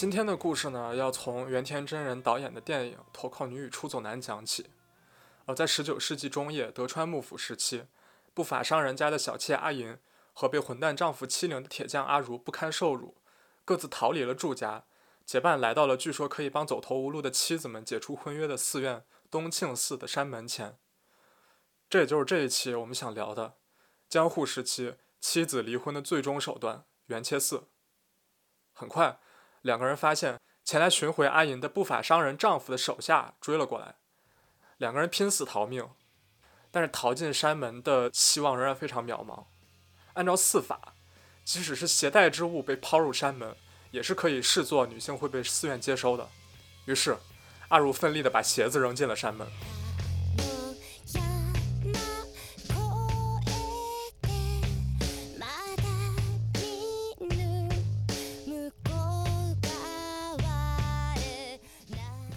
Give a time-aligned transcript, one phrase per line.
[0.00, 4.70] 今天的故事呢，要从原田真人导演的电影《投靠女与出走男》讲起。
[5.46, 7.82] 呃，在十九世纪中叶德川幕府时期，
[8.32, 9.98] 不法商人家的小妾阿银
[10.32, 13.16] 和被混蛋丈夫欺凌的铁匠阿如不堪受辱，
[13.64, 14.84] 各自逃离了祝家，
[15.26, 20.78] 结伴来到了据说可以帮走投无路的妻子们解除婚约的寺院东庆寺的山门前。
[21.90, 23.56] 这也就是这一期我们想聊的
[24.08, 27.64] 江户时期妻子离婚的最终手段——原切寺。
[28.72, 29.18] 很快。
[29.62, 33.94] 两个人发现前来寻回阿银的不法商人丈夫的手下追了过来，
[34.76, 35.88] 两个人拼死逃命，
[36.70, 39.44] 但是逃进山门的希望仍然非常渺茫。
[40.14, 40.94] 按照寺法，
[41.44, 43.56] 即使是携带之物被抛入山门，
[43.90, 46.28] 也是可以视作女性会被寺院接收的。
[46.86, 47.16] 于是，
[47.68, 49.46] 阿如奋力地把鞋子扔进了山门。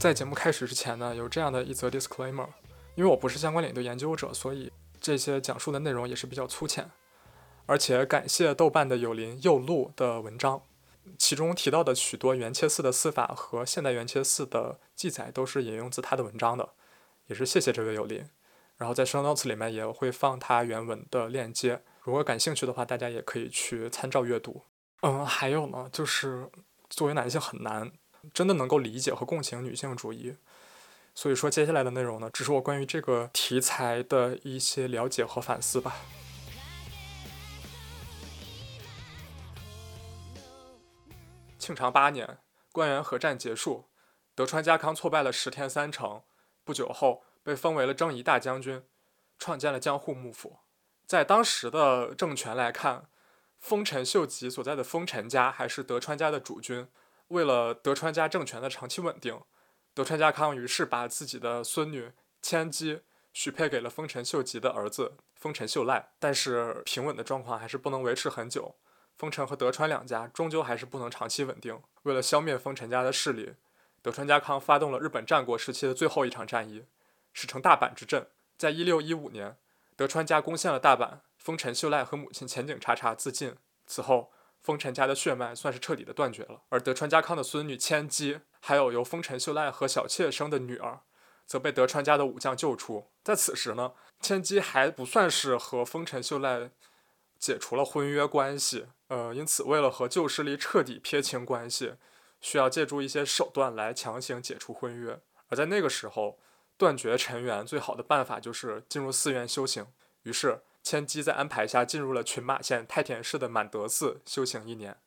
[0.02, 2.48] 在节目开始之前呢，有这样的一则 disclaimer，
[2.96, 6.90] 因为我不是相关领域的研究者，所以这些讲述的内容也是比较粗浅。
[7.68, 10.64] 而且感谢豆瓣的有林右路的文章，
[11.20, 16.70] 其中提到的许多元切寺的司法和现代元切寺的记载都是引用自他的文章的，
[17.28, 18.28] 也是谢谢这位有林。
[18.78, 24.64] 然后在 show notes 里面也会放他原文的链接，如果感兴趣的话，大家也可以去参照阅读。
[25.02, 26.50] 嗯，还有呢，就是
[26.90, 27.92] 作为男性很难。
[28.34, 30.36] 真的能够理解和共情女性主义，
[31.16, 35.96] 所以说接下来的内容呢，只是我关于这个题材的一些了解和反思吧。
[41.58, 42.40] 庆长八年，
[42.72, 43.86] 关原合战结束，
[44.34, 46.24] 德川家康挫败了十天三成，
[46.64, 48.84] 不久后被封为了征夷大将军，
[49.38, 50.60] 创建了江户幕府。
[51.06, 53.10] 在当时的政权来看，
[53.60, 56.88] 丰臣秀吉所在的丰臣家还是德川家的主君。
[57.32, 59.42] 为了德川家政权的长期稳定，
[59.94, 62.12] 德川家康于是把自己的孙女
[62.42, 66.10] 千姬许配给了丰臣秀吉的儿子丰臣秀赖。
[66.20, 68.76] 但是平稳的状况还是不能维持很久，
[69.18, 71.82] 丰臣和德川两家终究还是不能长期稳定。
[72.04, 73.54] 为了消灭丰臣家的势力，
[74.02, 76.84] 德川家康发动了日本战国时期的最后一场战役，
[77.32, 78.28] 史称大阪之阵。
[78.58, 79.56] 在一六一五年，
[79.96, 83.56] 德川家攻陷了大阪，丰臣秀赖和母亲前景叉叉自尽。
[83.88, 84.34] 此后。
[84.62, 91.02] 丰臣家的血脉算是彻底的断绝了，而德川家康的孙女千姬，还有由丰臣秀赖和小妾生的女儿，
[91.48, 93.10] 则被德川家的武将救出。
[93.24, 96.70] 在此时呢，千姬还不算是和丰臣秀赖
[97.40, 101.96] 解除了婚约关系，呃，因此为了和旧势力彻底撇清关系，
[102.40, 105.20] 需要借助一些手段来强行解除婚约。
[105.50, 106.40] 而在那个时候，
[106.78, 109.88] 断绝尘缘最好的办法就是进入寺院修行。
[110.22, 110.62] 于是。
[110.84, 114.98] 千姬在安排下进入了群马县太田市的满德寺修行一年，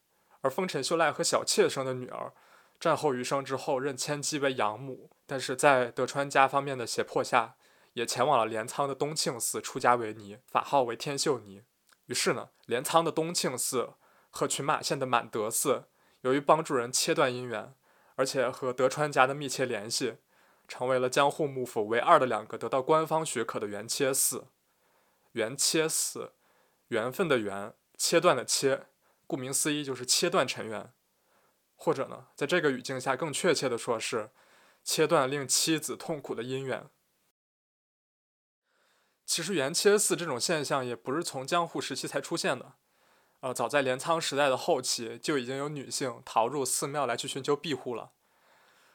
[0.41, 2.33] 而丰臣秀赖和小妾生的女儿，
[2.79, 7.57] 战后余生之后认千姬为养母，但是在德川家方面的胁迫下，
[7.95, 11.63] 也前往了镰仓的东庆寺出家为尼，法号为天秀尼。
[12.07, 13.95] 于是呢，镰仓的东庆寺
[14.31, 15.85] 和群马县的满德寺，
[16.21, 17.75] 由于帮助人切断姻缘，
[18.17, 20.17] 而且和德川家的密切联系，
[20.69, 24.47] 成为了江户幕府唯二的两个得到官方许可的原切寺。
[25.35, 26.33] 缘切寺，
[26.89, 28.87] 缘分的缘，切断的切，
[29.27, 30.93] 顾名思义就是切断尘缘，
[31.75, 34.31] 或者呢，在这个语境下更确切的说是
[34.85, 36.89] 切断令妻子痛苦的姻缘。
[39.27, 42.75] 其实缘切寺这种现象也不是从江户时期才出现的，
[43.41, 48.13] 呃，早在镰仓时代的后期就已经有女性逃入寺庙来去寻求庇护了。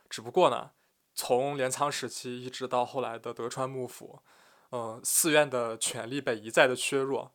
[0.09, 0.71] 只不过呢，
[1.13, 4.21] 从镰仓时期一直到后来的德川幕府。
[4.71, 7.31] 嗯，寺院的权力被一再的削弱，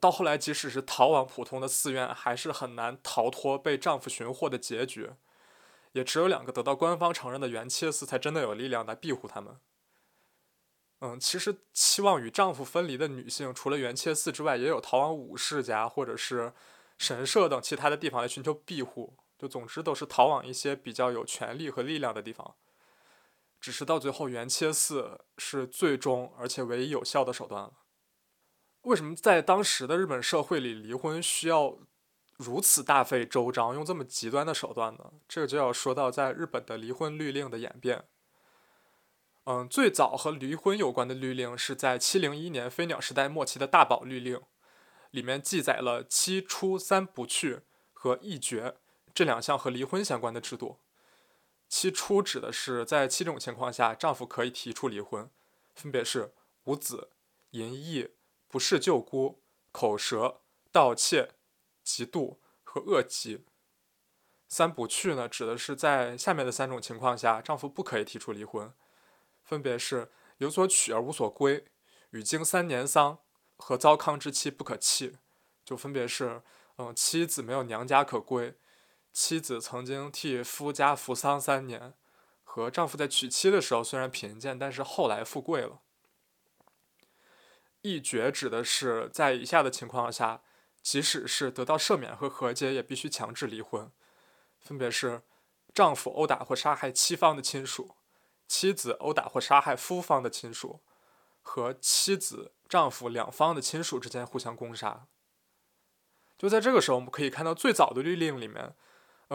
[0.00, 5.10] 到后来，即使是逃往普通的寺院，还是很难逃脱被丈夫寻获的结局。
[5.92, 9.56] 也只有两个得到官方承认的原切寺，才真的有力量来庇护他们。
[11.00, 16.52] 嗯，其实期望与丈夫分离的女性，除了原切寺之外，也有逃往武士家或者是
[16.98, 19.14] 神社等其他的地方来寻求庇护。
[19.38, 22.54] 就总之，都是逃往一些比较有权力和力量的地方。
[23.64, 27.72] 只是到最后，原切寺是最终而且唯一有效的手段了。
[28.82, 31.78] 为什么在当时的日本社会里，离婚需要
[32.36, 35.12] 如此大费周章，用这么极端的手段呢？
[35.26, 38.04] 这个就要说到在日本的离婚律令的演变。
[39.44, 44.42] 嗯，最早和离婚有关的律令是在七零一年飞鸟时代末期的大宝律令，
[45.10, 47.62] 里面记载了七出三不去
[47.94, 48.76] 和一绝
[49.14, 50.80] 这两项和离婚相关的制度。
[51.76, 55.28] 七出指的是在七种情况下，丈夫可以提出离婚，
[55.74, 56.32] 分别是
[56.66, 57.10] 无子、
[57.50, 58.10] 淫逸、
[58.46, 59.42] 不是舅姑、
[59.72, 61.32] 口舌、盗窃、
[61.84, 63.44] 嫉妒和恶疾。
[64.46, 68.72] 三不去呢，指的是在下面的三种情况下，丈夫不可以提出离婚，
[69.42, 71.66] 分别是有所取而无所归，
[72.10, 73.18] 与经三年丧
[73.56, 75.18] 和糟糠之妻不可弃，
[75.64, 76.40] 就分别是，
[76.78, 78.54] 嗯，妻子没有娘家可归，
[79.14, 81.94] 妻子曾经替夫家服丧三年，
[82.42, 85.80] 和丈夫在娶妻的时候虽然贫贱，但是后来富贵了。
[87.80, 90.42] 一绝指的是在以下的情况下，
[90.82, 93.90] 即使是得到赦免和和解，也必须强制离婚。
[94.58, 95.22] 分别是
[95.72, 97.94] 丈夫殴打或杀害妻方的亲属，
[98.48, 100.80] 妻子殴打或杀害夫方的亲属，
[101.40, 105.06] 和妻子、丈夫两方的亲属之间互相攻杀。
[106.36, 108.74] 就在这个时候，我们可以看到最早的律令里面，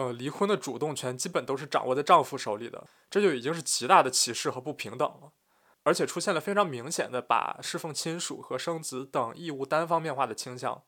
[0.00, 5.30] 呃，离婚的主动权基本都是掌握在丈夫手里的，这就已经是极大的歧视和不平等了，
[5.82, 10.82] 而且出现了非常明显的把侍奉亲属和生子等义务单方面化的倾向，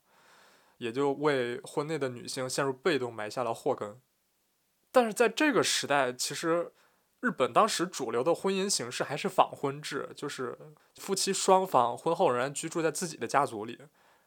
[0.79, 4.01] 也就为婚内的女性陷入被动埋下了祸根。
[4.91, 6.73] 但是在这个时代，其实
[7.21, 10.59] 日本当时主流的婚姻形式还是仿婚制，就是
[10.97, 13.79] 夫妻双方婚后仍然居住在自己的家族里，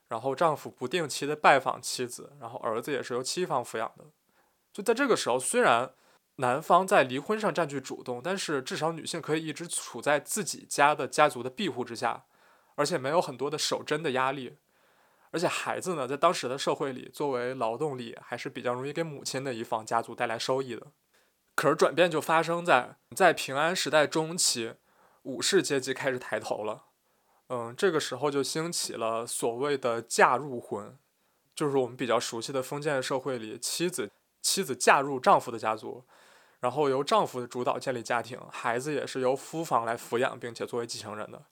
[0.09, 4.05] 然后丈夫不定期的拜访妻子，然后儿子也是由妻方抚养的。
[4.75, 5.93] 就在这个时候，虽然
[6.35, 12.25] 男方在离婚上占据主动，但是至少女性可以一直处在自己家的家族的庇护之下，
[12.75, 14.57] 而且没有很多的守贞的压力。
[15.31, 20.87] 而且孩子呢，在当时的社会里，作为劳动力还是比较容易给母亲的一方家族带来收益的。
[21.55, 24.73] 可是转变就发生在在平安时代中期，
[25.21, 26.87] 武士阶级开始抬头了。
[27.47, 30.97] 嗯，这个时候就兴起了所谓的嫁入婚，
[31.55, 34.11] 就是我们比较熟悉的封建社会里，妻子
[34.45, 36.05] 妻子嫁入丈夫的家族，
[36.59, 41.45] 然后由丈夫的主导建立家庭，孩子也是由夫方来抚养，并且作为继承人的。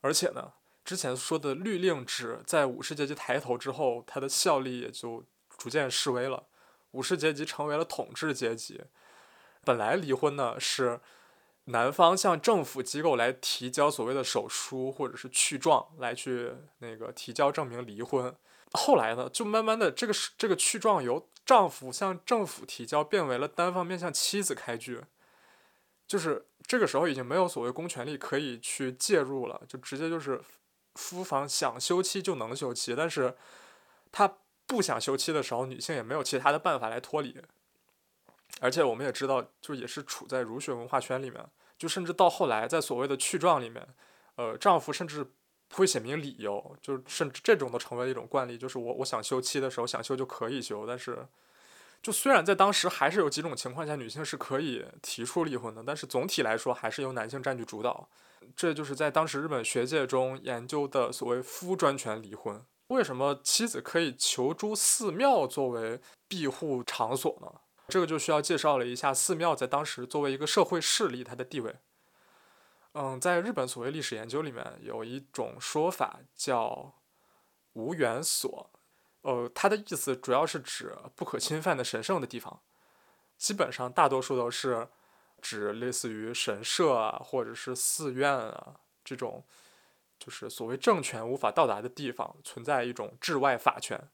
[0.00, 0.54] 而且呢。
[0.84, 5.22] 之前说的律令制，在武士阶级抬头之后，它的效力也就
[5.58, 6.46] 逐渐式微了。
[6.92, 8.80] 武士阶级成为了统治阶级。
[9.66, 10.98] 本来离婚呢是
[11.64, 18.34] 男方向政府机构来提交所谓的手书或者是去状，来去那个提交证明离婚。
[18.72, 25.02] 后来呢，就慢慢的这个这个去状由丈夫向政府提交，变为了单方面向妻子开具。
[26.06, 30.40] 就是这个时候已经没有所谓公权力可以去介入了，就直接就是。
[30.94, 33.36] 夫方想休妻就能休妻，但是
[34.10, 34.34] 他
[34.66, 37.40] 不想休妻的时候，女性也没有其他的办法来脱离。
[38.60, 41.46] 而且我们也知道，就也是处在儒学文化圈里面，
[41.78, 43.86] 就甚至到后来，在所谓的去状里面，
[44.34, 45.24] 呃，丈夫甚至
[45.74, 51.26] 会写明理由，就是甚至这种都成为了一种惯例，就是我我想休妻的时候想休就可以休，但是。
[52.00, 58.08] 就虽然在当时还是有几种情况下女性是可以提出离婚的，但是总体来说还是由男性占据主导。
[58.54, 62.62] 这就是在当时日本学界中研究的所谓夫专权离婚。
[62.86, 67.52] 为什么妻子可以求诸寺庙作为庇护场所呢？
[67.88, 71.74] 这个就需要介绍了一下寺庙在当时作为一个社会势力它的地位。
[73.00, 76.94] 嗯，在日本所谓历史研究里面有一种说法叫
[77.74, 78.70] 无缘所。
[79.20, 82.60] 呃，它的意思主要是指不可侵犯的神圣的地方，
[83.36, 84.88] 基本上大多数都是
[85.40, 89.46] 指类似于神社啊，或者是寺院啊这种，
[90.18, 94.10] 就是所谓政权无法到达的地方，存在一种治外法权。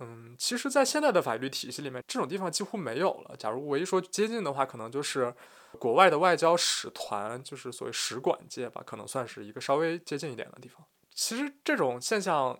[0.00, 3.36] 嗯，其实，在现在的法律体系里面，这种地方几乎没有了。
[3.36, 5.34] 假如唯一说接近的话，可能就是
[5.78, 10.84] 国外的外交使团，就是所谓使馆界吧，可能算是一个稍微接近一点的地方。
[11.14, 12.58] 其实这种现象。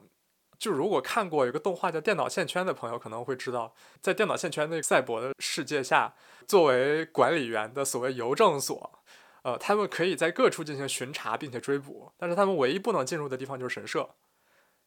[0.58, 6.14] 就如果看过一个动画叫《电脑线圈》的朋友可能会知道，在电脑线圈那个赛博的世界下，
[6.48, 8.98] 作为管理员的所谓邮政所，
[9.42, 14.08] 呃，他们可以在各处进行巡查并且追捕，但是他们唯一不能进入的地方就是神社。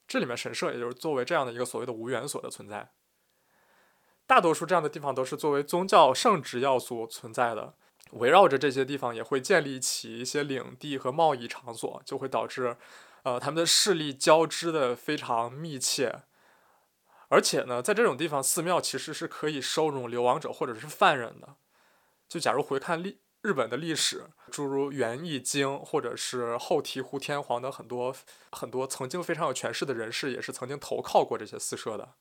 [0.10, 2.92] 这里面神社也就是作为这样的一个所谓的无缘所的存在。
[4.28, 7.76] 大多数这样的地方都是作为宗教圣职要素存在的，
[8.12, 12.76] 围绕着这些地方也会建立起一些领地和贸易场所，就会导致。
[13.24, 16.24] 呃，他们的势力交织的非常密切，
[17.28, 21.58] 而且呢，在这种地方，寺庙其实是可以收容流亡者或者是犯人的。
[22.30, 28.14] 就假如回看历日本的历史，诸如源义经或者是后醍醐天皇的很多
[28.52, 32.16] 很多曾经非常有权势的人士，也是曾经投靠过这些寺社的。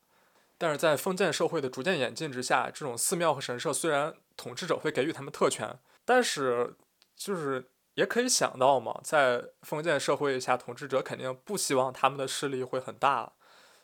[0.56, 6.76] 但是在封建社会的逐渐演进之下，这种寺庙和神社虽然统治者会给予他们特权，但是
[7.16, 7.70] 就是。
[7.94, 13.32] 也可以想到嘛，在封建社会下，统治者肯定不希望他们的势力会很大，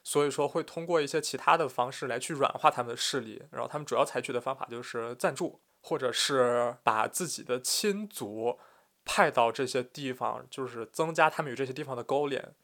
[0.05, 3.43] 所以说会通过一些其他的方式来去软化他们的势力。
[3.51, 8.59] 然后他们主要采取的方法就是赞助，或者是把自己的亲族
[9.05, 12.55] 派到这些地方，就是增加他们与这些地方的勾连。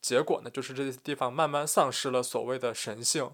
[0.00, 3.30] 结果呢，就是这些地方慢慢丧失了所谓的神性，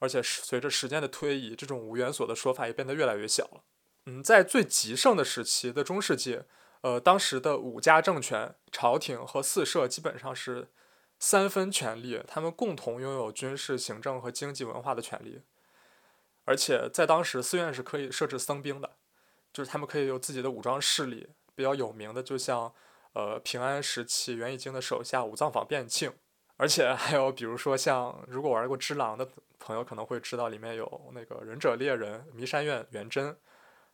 [0.00, 3.62] 而且随着时间的推移，这种无元所的说法也变得越来越小了。
[4.04, 6.42] 嗯，在最极盛的时期的中世纪，
[6.82, 10.68] 呃，当时的五家政权、朝廷和四社基本上是
[11.18, 15.40] 三分权力，他们共同拥有军事、行政和经济文化的权利。
[16.44, 18.96] 而且在当时，寺院是可以设置僧兵的，
[19.52, 21.28] 就是他们可以有自己的武装势力。
[21.56, 22.74] 比较有名的，就像
[23.12, 26.12] 呃平安时期元义经的手下五藏坊变庆，
[26.56, 29.28] 而且还有比如说像如果玩过《只狼》的
[29.60, 33.36] 朋友可能会知道，里面有那个忍者猎人弥山院元真，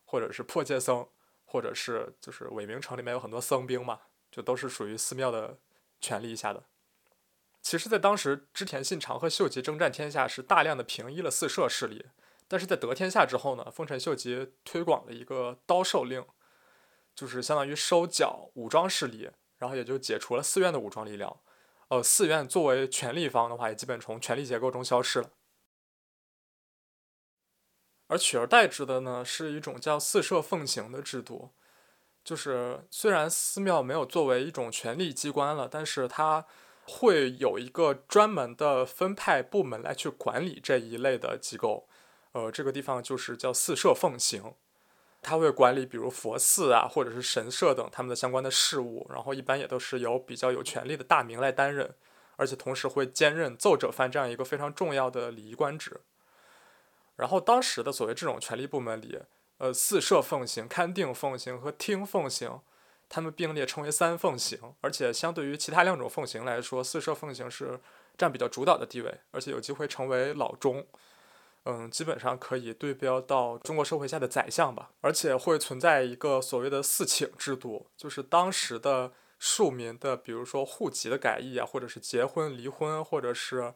[0.05, 1.07] 或者是破戒僧，
[1.45, 3.99] 或者是就是伪名城里面有很多僧兵嘛，
[4.31, 5.59] 就都是属于寺庙的
[5.99, 6.63] 权力下的。
[7.61, 12.07] 其实，在当时织田信长和秀吉征战天下，是大量的平抑了四社势力。
[12.51, 16.25] 但是在得天下之后呢，丰臣秀吉推广了一个刀狩令，
[17.15, 21.39] 就是相当于收缴武装势力，然后也就解除了寺院的武装力量。
[21.87, 25.29] 呃，寺院作为权力方的话，也基本从权力结构中消失了。
[28.07, 31.51] 而取而代之的呢，是一种叫四社奉行的制度，
[32.25, 36.45] 就是虽然寺庙没有作为一种权力机关了，但是它
[36.83, 41.87] 会有一个专门的分派部门来去管理这一类的机构。
[42.33, 44.53] 呃，这个地方就是叫四社奉行，
[45.21, 51.93] 他会管理比如佛寺啊，或者是神社等他们的相关的事务，然后一般也都是由比较有权力的大名来担任，
[52.37, 56.01] 而且同时会兼任奏者番这样一个非常重要的礼仪官职。
[57.17, 59.19] 然后当时的所谓这种权力部门里，
[59.57, 62.61] 呃，四社奉行、勘定奉行和听奉行，
[63.09, 67.79] 他们并列称为三奉行，而且相对于其他两种奉行来说，四社奉行是
[68.17, 70.87] 占比较主导的地位，而且有机会成为老中。
[71.65, 83.75] 嗯，基本上可以对标到中国社会下的宰相吧，而且会存在一个所谓的四请制度，就是当时的庶民的，比如说户籍的改易啊，或者是结婚、离婚，或者是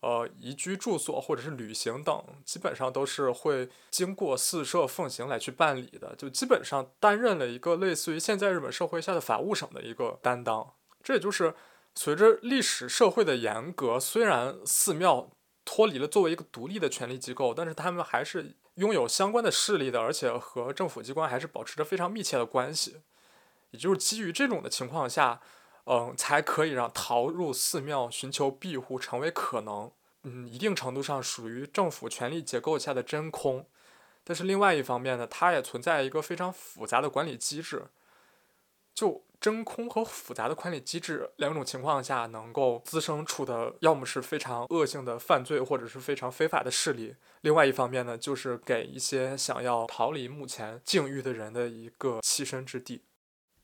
[0.00, 10.74] 呃移居住所，或者是旅行等，基本上都是会经过四社奉行来去办理的，就基本上担任了一个类似于现在日本社会下的法务省的一个担当。
[11.02, 11.54] 这也就是
[11.94, 15.30] 随着历史社会的严格，虽然寺庙。
[15.64, 22.96] 脱离了作为一个独立的权力机构，但是他们还是拥有相关的势力的，而且和政府机关还是保持着非常密切的关系。
[23.70, 25.40] 也就是基于这种的情况下，
[25.84, 29.90] 嗯，才可以让逃入寺庙寻求庇护成为可能。
[30.24, 33.66] 嗯，一定程度上属于政府权力结构下的真空。
[34.22, 37.86] 但是另外一方面呢，它也存在一个非常复杂的管理机制。
[38.94, 53.02] 就真空和复杂的管理机制两种情况下，能够滋生出的，要么是非常恶性的犯罪，或者是非常非法的势力；另外一方面呢，就是给一些想要逃离目前境遇的人的一个栖身之地。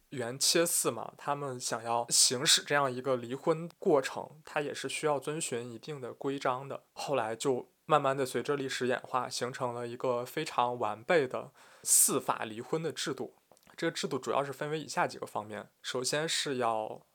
[0.09, 6.83] 原切寺嘛，他们想要行使这样一个离婚过程，它也是需要遵循一定的规章的。
[6.95, 11.53] 后来就慢慢的随着历史演化，形成了一个非常完备的
[11.85, 13.35] 四法离婚的制度。
[13.79, 15.71] 这个制度主要是分为以下几个方面。
[15.83, 17.07] 首先是要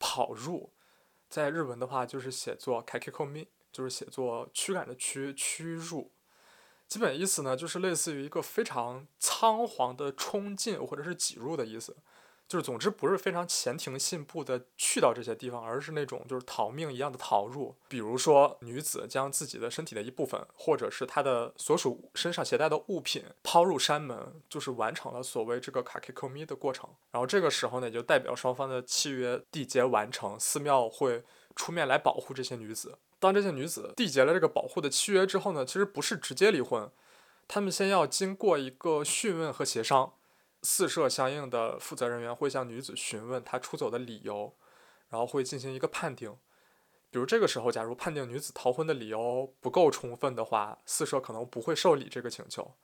[0.00, 0.72] 跑入，
[1.30, 6.10] 在日文的话就是写作 kakikomi，就是写作驱赶的驱驱入。
[6.88, 11.96] 基本意思呢，就是类似于一个非常仓皇的冲进或者是挤入的意思。
[12.48, 17.76] 就是，总之不是非常前庭信步的去到这些地方，而是那种就是逃命一样的逃入。
[17.88, 26.88] 比如说，女子将自己的身体的一部分，或者是她的所属身上携带的物品抛入山门，就是完成了所谓这个卡 k 扣咪的过程。
[27.10, 31.22] 然后这个时候呢，也就代表双方的契约缔结完成，寺庙会
[31.54, 32.96] 出面来保护这些女子。
[33.18, 36.90] 当这些女子缔结了这个保护的契约之后呢，其实不是直接离婚，
[37.46, 40.14] 他们先要经过一个讯问和协商。
[40.70, 44.52] 四社相应的负责人员会向女子询问她出走的理由，
[45.08, 46.36] 然后会进行一个判定。
[47.10, 52.74] 比如这个时候，假如判定女子逃婚的理由不够充分的话，四社可能不会受理这个请求。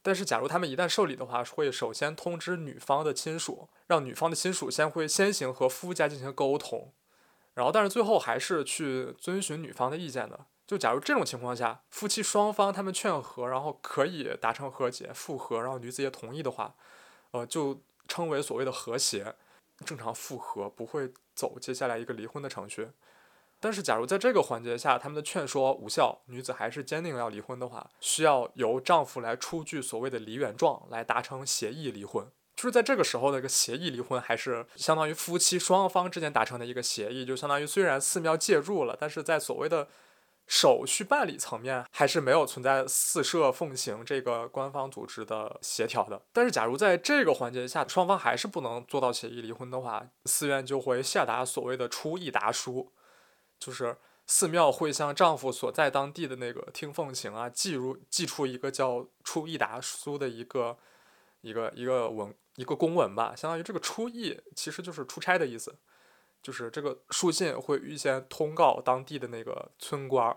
[0.00, 6.94] 但是，假如他们一旦受理的话，会首先通知女方的亲属，让女方的亲属先会先行和夫家进行沟通，
[7.52, 10.46] 然后但是最后还是去遵循女方的意见的。
[10.66, 16.76] 就假如这种情况下，夫妻双方他们劝和，然后可以达成和解复合，然后女子也同意的话。
[17.32, 19.34] 呃，就称为所谓的和谐，
[19.84, 22.88] 正常复合不会走接下来一个离婚的程序。
[23.60, 32.26] 但是，假如在这个环节下，他们的劝说无效，女子还是坚定要离婚的话，需要由丈夫来出具所谓的离远状，来达成协议离婚。
[32.56, 39.88] 就是在这个时候的一个协议离婚，还是相当于夫妻双方之间达成的一个协议，就相当于虽然寺庙介入了，但是在所谓的。
[40.52, 46.20] 手续办理层面还是没有存在四社奉行这个官方组织的协调的。
[46.32, 52.90] 但是，假如在这个环节下双方还是不能做到协议离婚的话，寺院就会下达所谓的出议达书，
[53.60, 60.76] 就是寺庙会向丈夫所在当地的那个听奉行啊，寄入寄出一个叫出议达书的一个
[61.42, 65.76] 一个一个文一个公文吧，相当于这个出议其实就是出差的意思，
[66.42, 70.36] 就是这个书信会预先通告当地的那个村官。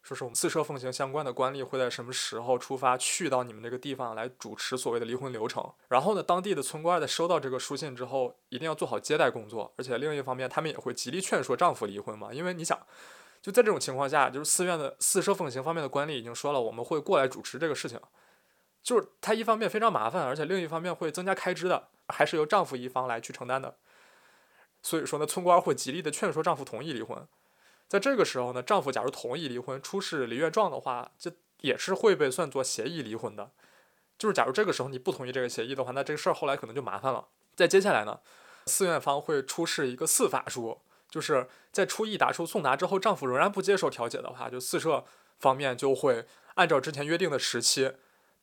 [0.00, 5.70] 说是我们四社奉行相关的官吏会在什么时候出发，去到你们那个地方来主持所谓的离婚流程。
[5.88, 9.70] 然后呢，当地的村官在收到这个书信之后，一定要做好接待工作。
[9.76, 12.78] 而且另一方面，他们也会极力劝说丈夫离婚嘛，因为你想，
[13.42, 18.00] 就在这种情况下，就是寺院的四社奉行方面的官吏已经说了，我们会过来主持这个事情，
[18.82, 23.76] 就是他一方面非常麻烦，而且另一方面会增加开支的，还是由丈夫一方来去承担的。
[24.82, 27.26] 所以说呢，村官会极力的劝说丈夫同意离婚。
[27.88, 33.50] 在这个时候呢，丈夫假如同意离婚，出示离愿状的话，这也是会被算作协议离婚的。
[34.18, 37.28] 就是假如这个时候你不同意这个协议的话，那这个事儿后来可能就麻烦了。
[37.56, 38.20] 在接下来呢，
[38.66, 40.78] 寺院方会出示一个四法书，
[41.10, 45.04] 就是在出议达书送达之后，丈夫仍然不接受调解的话，就四社
[45.38, 47.92] 方面就会按照之前约定的时期，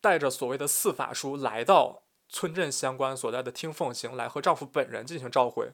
[0.02, 5.74] 带着所谓的四法书来到村镇相关所在的听奉行，来和丈夫本人进行召回。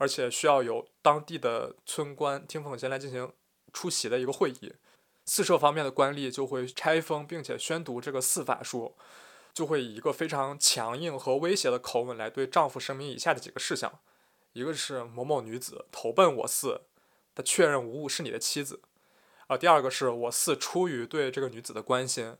[0.00, 3.30] 而且需要有当地的村官听奉贤来进行
[3.70, 4.72] 出席的一个会议，
[5.26, 8.96] 四社方面的官吏就会拆封并且宣读这个四法书，
[9.52, 14.00] 就会以一个非常强硬和威胁的口吻来对丈夫声明以下的几个事项：
[14.54, 16.80] 一个是某某女子投奔我寺，
[17.34, 18.80] 她确认无误是你的妻子；
[19.48, 22.38] 啊，第二个是我寺出于对这个女子的关心。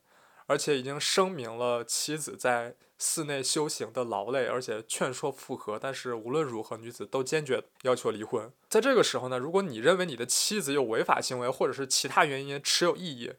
[0.50, 8.52] 而且已经声明了妻子在寺内修行的劳累，而且劝说复合，但是无论如何，女子都坚决要求离婚。
[8.68, 13.32] 在这个时候呢，如果你认为你的妻子有违法行为，或者是其他原因持有异议，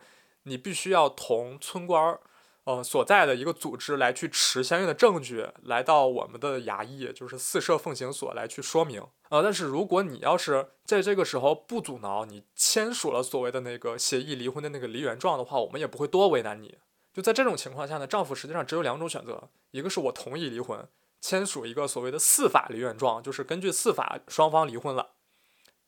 [0.43, 2.21] 你必须要同村官儿，
[2.63, 9.04] 呃所在的一个组织来去持相应的证据，来到我们的衙役，就是四社奉行所来去说明。
[9.30, 16.78] 呃，但是如果你要是在这个时候不阻挠你签署了所谓的那个协议离婚的那个离原状的话，我们也不会多为难你。
[17.13, 20.88] 就在这种情况下呢，丈夫实际上只有两种选择：一个是我同意离婚，
[21.19, 25.12] 签署一个所谓的四法离愿状，就是根据四法双方离婚了，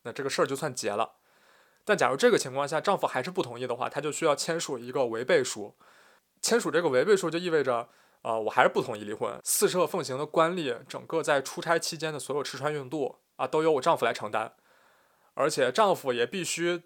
[0.04, 1.14] 那这个事儿就算结了。
[1.86, 5.76] 但假如这个情况下丈夫还是不同意的话，他就需要签署一个违背书。
[6.42, 7.88] 签署这个违背书就意味着，
[8.22, 9.40] 呃，我还是不同意离婚。
[9.44, 14.54] 四社奉行的官吏，整个在出差期间的所有吃穿用度啊，都由我丈夫来承担，
[15.36, 16.84] 而且丈夫也必须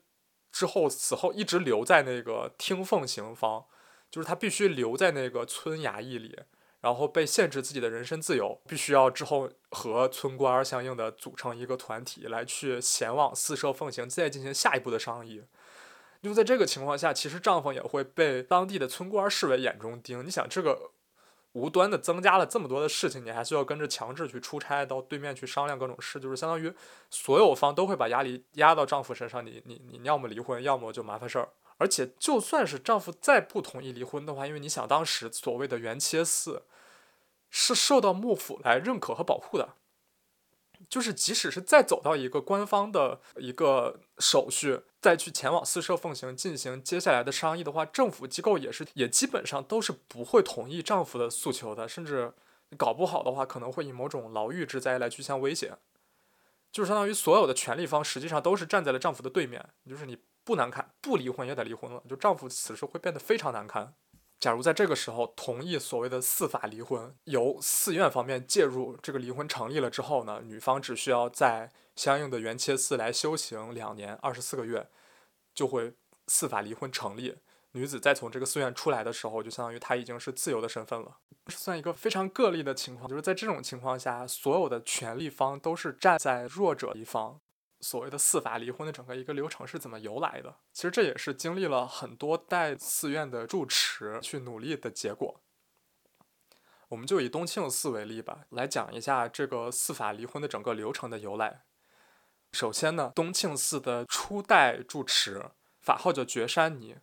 [0.51, 3.65] 之后死后一直留在那个听奉行方。
[4.09, 6.39] 就是他必须留在那个村衙役里，
[6.81, 15.43] 然后被限制自己的人身自由，必须要之后和村官相应的组成一个团体来去前往四社奉行，再进行下一步的商议。
[16.21, 20.25] 就在这个情况下，其实丈夫也会被当地的村官视为眼中钉。
[20.25, 20.91] 你想，这个
[21.53, 26.73] 无端的增加了这么多的事情，你还需要跟着强制去出差到对面去商量各种事，就是相当于
[27.09, 29.45] 所有方都会把压力压到丈夫身上。
[29.45, 31.49] 你你你要么离婚，要么就麻烦事儿。
[31.79, 36.63] 而且，就算是丈夫再不同意离婚的话，因为你想，当时所谓的原切寺
[37.51, 39.75] 是受到幕府来认可和保护的，
[40.89, 52.33] 就是即使是再走到一个官方的一个手续，再去前往四社奉行进行接下来的商议的话，政府机构也是也基本上都是不会同意丈夫的诉求的，甚至
[52.75, 55.77] 搞不好的话，可能会以某种牢狱之灾来去相威胁，
[56.71, 60.17] 就是相当于所有的权利方实际上都是站在了丈夫的对面，就是你。
[60.47, 62.01] 不难看，不离婚也得离婚了。
[62.07, 63.93] 就丈夫此时会变得非常难堪。
[64.39, 74.87] 假如在这个时候同意所谓的四法离婚，由寺院方面介入，这个离婚成立了之后呢，女方只需要在相应的原切寺来修行两年二十四个月，
[75.53, 75.93] 就会
[76.27, 77.35] 四法离婚成立。
[77.73, 81.17] 女子再从这个寺院出来的时候，就相当于她已经是自由的身份了。
[81.49, 87.41] 算一个非常个例的情况，就是在这种情况下，所有的权利方都是站在弱者一方。
[87.79, 90.55] 所谓的四法离婚的整个一个流程是怎么由来的？
[90.73, 95.41] 其实这也是经历了很多代寺院的住持去努力的结果。
[96.89, 101.65] 我们就以东庆寺为例吧，来讲一下这个司法离婚的整个流程的由来。
[102.53, 106.95] 首先呢，东庆寺的初代住持法号叫觉山尼，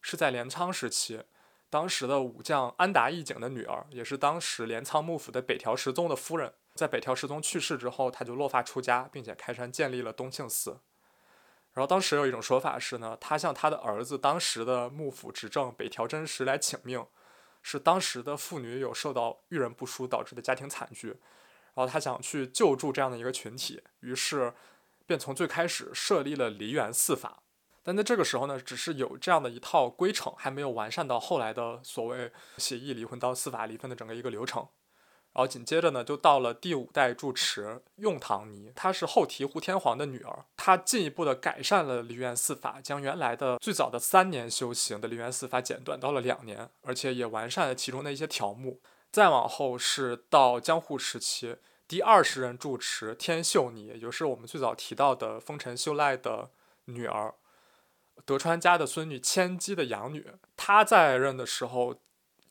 [0.00, 1.24] 是在镰仓时期，
[1.68, 6.54] 当时的武将安达义景的女儿，也是当时镰仓幕府的北条时宗的夫人。
[6.74, 10.80] 在北条时宗去世之后，他就落发出家，并且开山建立了东庆寺。
[11.72, 17.06] 然后当时有一种说法是呢，他向他的儿子当时的幕府执政北条真实来请命，
[17.62, 24.52] 是当时的妇女有受到遇人不淑导致的家庭惨剧，然后他想去救助这样的一个群体，于是
[25.06, 27.42] 便从最开始设立了梨园寺法。
[27.82, 34.66] 但在这个时候呢，只是有这样的一套规程，还没有完善到后来的所谓协议离婚到司法离婚的整个一个流程。
[35.34, 48.80] 然后紧接着呢，就到了第五代住持用唐尼，她是后醍醐天皇的女儿，她进一步的改善了梨园四法，将原来的最早的三年修行的梨园四法简短到了两年，而且也完善了其中的一些条目。
[49.10, 51.56] 再往后是到江户时期，
[51.88, 56.50] 第二十任住持天秀尼，也就是我们最早提到的丰臣秀赖的
[56.84, 57.34] 女儿，
[58.24, 60.24] 德川家的孙女千姬的养女，
[60.56, 61.96] 她在任的时候。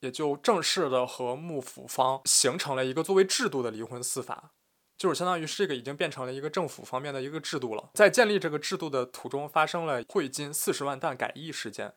[0.04, 4.52] 也就正式的和幕府方形成了一个作为制度的离婚司法，
[4.98, 7.90] 就是相当于是这个已经变成了一个政府方面的一个制度了。
[7.94, 11.94] 在建立这个制度的途中，发生了汇金四十万担改易事件。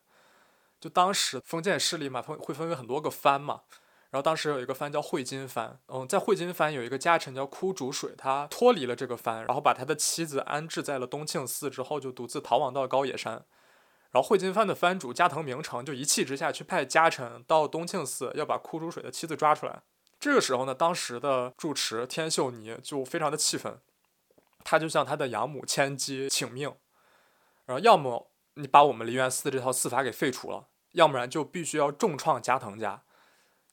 [0.79, 3.63] 就当时封建势力嘛，分会分为很多个藩嘛，
[4.11, 13.43] 然后当时有一个藩叫汇金藩，嗯，在汇金藩有一个家臣叫枯竹水，他脱离了这个藩，然后把他的妻子安置在了东庆寺之后，就独自逃亡到高野山。
[14.17, 19.83] 然后惠金藩的藩主加藤明成就一气之下去派家臣到东庆寺要把枯竹水的妻子抓出来。
[20.19, 23.79] 这个时候呢，当时的住持天秀尼就非常的气愤，
[24.63, 26.73] 他就向他的养母千姬请命，
[27.65, 33.03] 然后要么你把我们梨园寺这套寺法给废除了，要不然就必须要重创加藤家，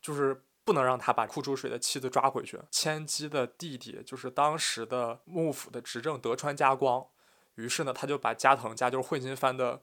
[0.03, 2.61] 就是不能让他把枯竹水的妻子抓回去。
[2.71, 7.07] 千姬的弟弟就是当时的幕府的执政德川家光，
[7.55, 9.81] 于是呢，他就把加藤家就是惠金藩的。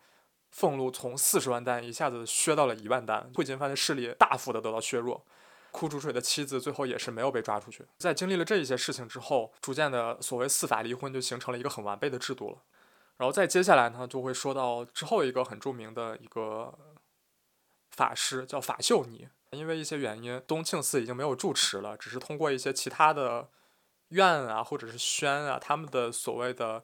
[0.51, 5.25] 俸禄从四十万担一下子削到了一万担，汇金藩的势力大幅的得到削弱。
[5.71, 7.85] 枯竹水的妻子最后也是没有被抓出去。
[7.97, 12.57] 在经历了这一些事情之后，逐渐的所谓四法离婚就形成了一个很完备的制度了。
[13.15, 16.77] 然后再接下来呢，就会说到之后一个很著名的一个
[17.91, 23.47] 法师叫法秀尼，因为一些原因，东庆寺已经没有住持了，只是通过一些其他的
[24.09, 26.83] 院啊或者是宣啊，他们的所谓的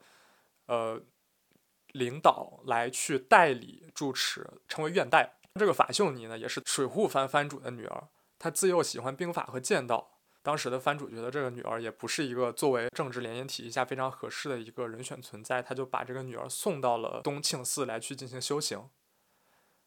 [0.68, 1.02] 呃。
[1.94, 5.36] 领导来去代理住持，成为院代。
[5.56, 8.08] 这个法秀尼呢，也是水户藩藩主的女儿。
[8.38, 10.12] 她自幼喜欢兵法和剑道。
[10.44, 18.88] 当时的藩主觉得这个女儿也不是一个作为政治联姻体系下非常合适的一个人选存在，他就把这个女儿送到了东庆寺来去进行修行。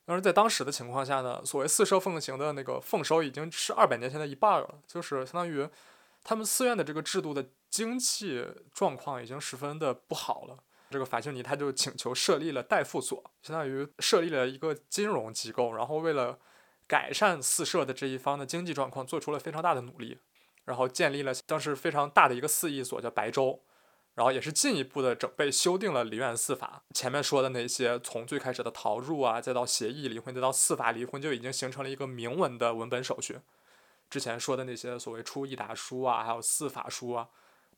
[0.04, 5.66] 但是在当时的情况下呢，所谓四社奉行的那个奉收已经是二百年前的一半了，就是相当于
[6.24, 10.58] 他们寺院的这个制度的经济状况已经十分的不好了。
[10.90, 16.38] 这个法秀尼他就请求设立了代付所，相当于设立了一个金融机构，然后为了
[16.88, 20.18] 改善四社的这一方的经济状况，做出了非常大的努力，
[20.64, 23.62] 然后建立了当时非常大的一个寺役所，叫白州，
[24.14, 26.82] 然后也是进一步的整备修订了梨园四法。
[26.92, 33.38] 前面说的那些，从最开始的逃入啊，再到协议离婚，再到四法离婚，就已经形成了一个明文的文本手续。
[34.10, 37.28] 之前说的那些所谓出一达书啊，还有四法书啊，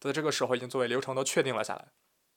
[0.00, 1.88] 在这个时候已经作为流程都确定了下来。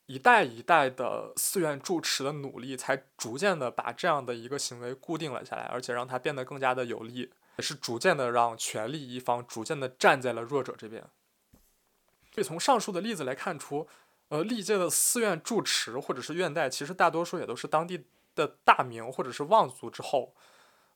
[0.08, 11.04] 一代一代的寺院住持的努力，才逐渐的把这样的一个行为固定了下来，而且让它变得更加的有利，也是逐渐的让权力一方逐渐的站在了弱者这边。
[12.34, 13.88] 可以从上述的例子来看出，
[14.28, 20.36] 呃，历届的寺院住持或者是院代，其实大多数也都是当地的大名或者是望族之后，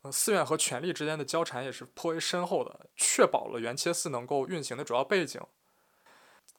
[0.01, 5.41] 呃，寺院和权力之间的交缠也是颇为深厚的，确保了元切寺能够运行的主要背景。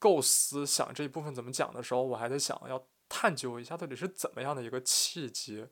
[0.00, 5.66] 构思想这一部分怎么讲的时候，我还在想要探究一下到底是怎么样的一个契机，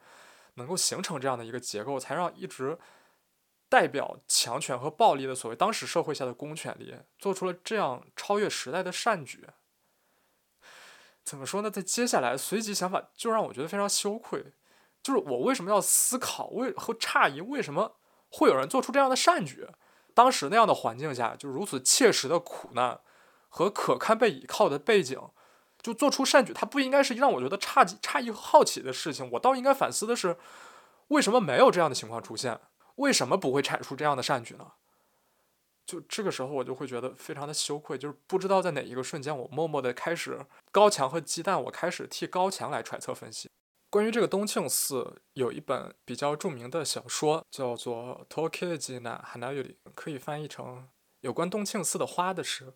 [0.55, 2.79] 能够形成这样的一个结构，才让一直
[3.69, 9.47] 代表强权和暴力的所谓当时社会下的公权力，做出了这样超越时代的善举。
[11.25, 11.71] 怎么说呢？
[11.71, 14.53] 在接下来随即想法就让我觉得非常羞愧，
[15.03, 17.97] 就是我为什么要思考为和诧异为什么
[18.31, 19.67] 会有人做出这样的善举？
[20.15, 23.01] 当时那样的环境下，就如此切实的苦难。
[23.59, 25.21] 和可堪被倚靠的背景，
[25.83, 29.29] 就做出善举，它不应该是让我觉得诧诧异和好奇的事情。
[29.33, 30.37] 我倒应该反思的是，
[31.09, 32.61] 为什么没有这样的情况出现？
[32.95, 34.75] 为什么不会产出这样的善举呢？
[35.85, 43.51] 就这个时候，我就会觉得非常的羞愧，就是不知道在哪一个瞬间，我默默的开始高墙和鸡蛋，我开始替高墙来揣测分析。
[43.91, 49.65] 关于这个东庆寺，有一本比较著名的小说，叫做《Tokeji na Hanayuri》，
[49.97, 50.87] 可以翻译成
[51.23, 52.75] 有关东庆寺的花的诗。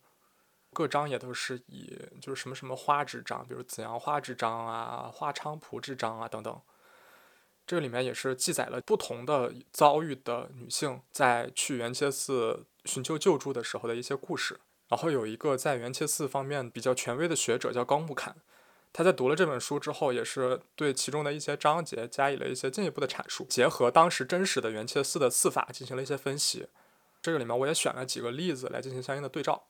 [0.72, 6.61] 各章也都是以就是什么什么花之章，比如紫阳花之章啊、花菖蒲之章啊等等。
[7.66, 14.61] 这个里面也是记载了不同的遭遇的女性在去元切寺寻求救助的时候的一些故事。
[14.88, 18.37] 然后有一个在元切寺方面比较权威的学者叫高木坎，
[18.92, 26.66] 他在读了这本书之后，也是对其中的一些章节加以了一些进一步的阐述，结合当时真实的元切寺的寺法进行了一些分析。
[27.22, 29.68] 这个里面我也选了几个例子来进行相应的对照。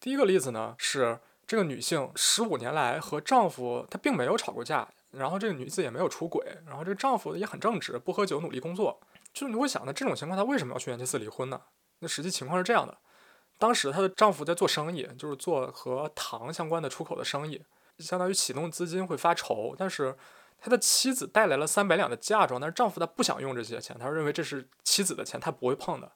[0.00, 9.00] 第一个例子呢是这个女性十五年来和丈夫她并没有吵过架，然后这个女子也没有出轨，然后这个丈夫也很正直，不喝酒，努力工作。
[9.32, 11.60] 就是你会想，那这种情况她为什么要去元切寺离婚呢？
[12.00, 12.96] 那实际情况是这样的，
[13.58, 17.62] 当时她的丈夫在做生意，就是做和糖相关的出口的生意，
[17.98, 19.74] 相当于启动资金会发愁。
[19.76, 20.16] 但是
[20.60, 26.10] 他的妻子带来了三百两的嫁妆，但是丈夫他不想用这些钱，他认为这是妻子的钱，他不会碰的。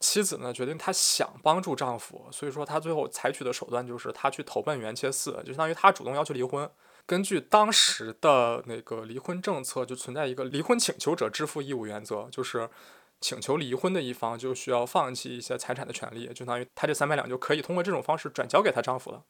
[0.00, 6.70] 妻子呢决定她想帮助丈夫，所以说她最后采取的手段就是她去投奔元切寺，就相当于她主动要求离婚。
[7.06, 12.68] 根据当时的那个离婚政策，就存在一个离婚请求者支付义务原则，就是
[13.20, 19.24] 请求离婚的一方就需要放弃一些财产的权利，就相当于她这三百两就可以通过这种方式转交给她丈夫了。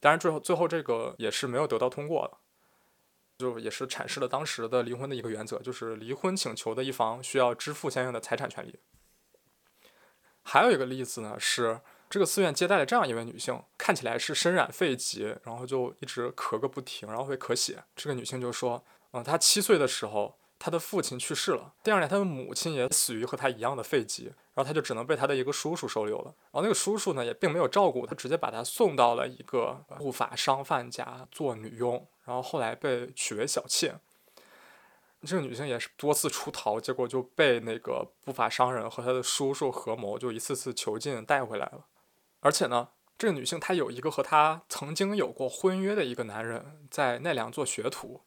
[0.00, 2.38] 当然最后最后这个也是没有得到通过的。
[3.36, 8.78] 就也是阐释了当时的离婚的一个原则，就是离婚请求的一方需要支付相应的财产权利。
[10.44, 17.82] 还有一个例子呢，是这个寺院接待了这样一位女性，看起来是身染肺疾，然后就一直咳个不停，然后会咳血。
[17.96, 20.36] 这个女性就说，嗯，她七岁的时候。
[20.56, 26.32] 她的父亲去世了，第二年她的母亲也死于和她一样的肺疾，然后她就只能被她的一个叔叔收留了。
[26.52, 33.96] 然后那个叔叔呢也并没有照顾她，直接把她送到了一个不法商贩家做女佣，然后后来被娶为小妾。
[35.24, 41.86] 这个女性也是多次出逃，结果就被那个不法商人和他的叔叔合谋，就一次次囚禁带回来了。
[42.40, 48.22] 而且呢，这个女性她有一个和她曾经有过婚约的一个男人在奈良做学徒。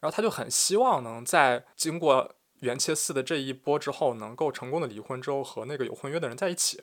[0.00, 6.82] 然后她就很希望能在经过元切寺的这一波之后，能够成功的离婚之后和那个有婚约的人在一起。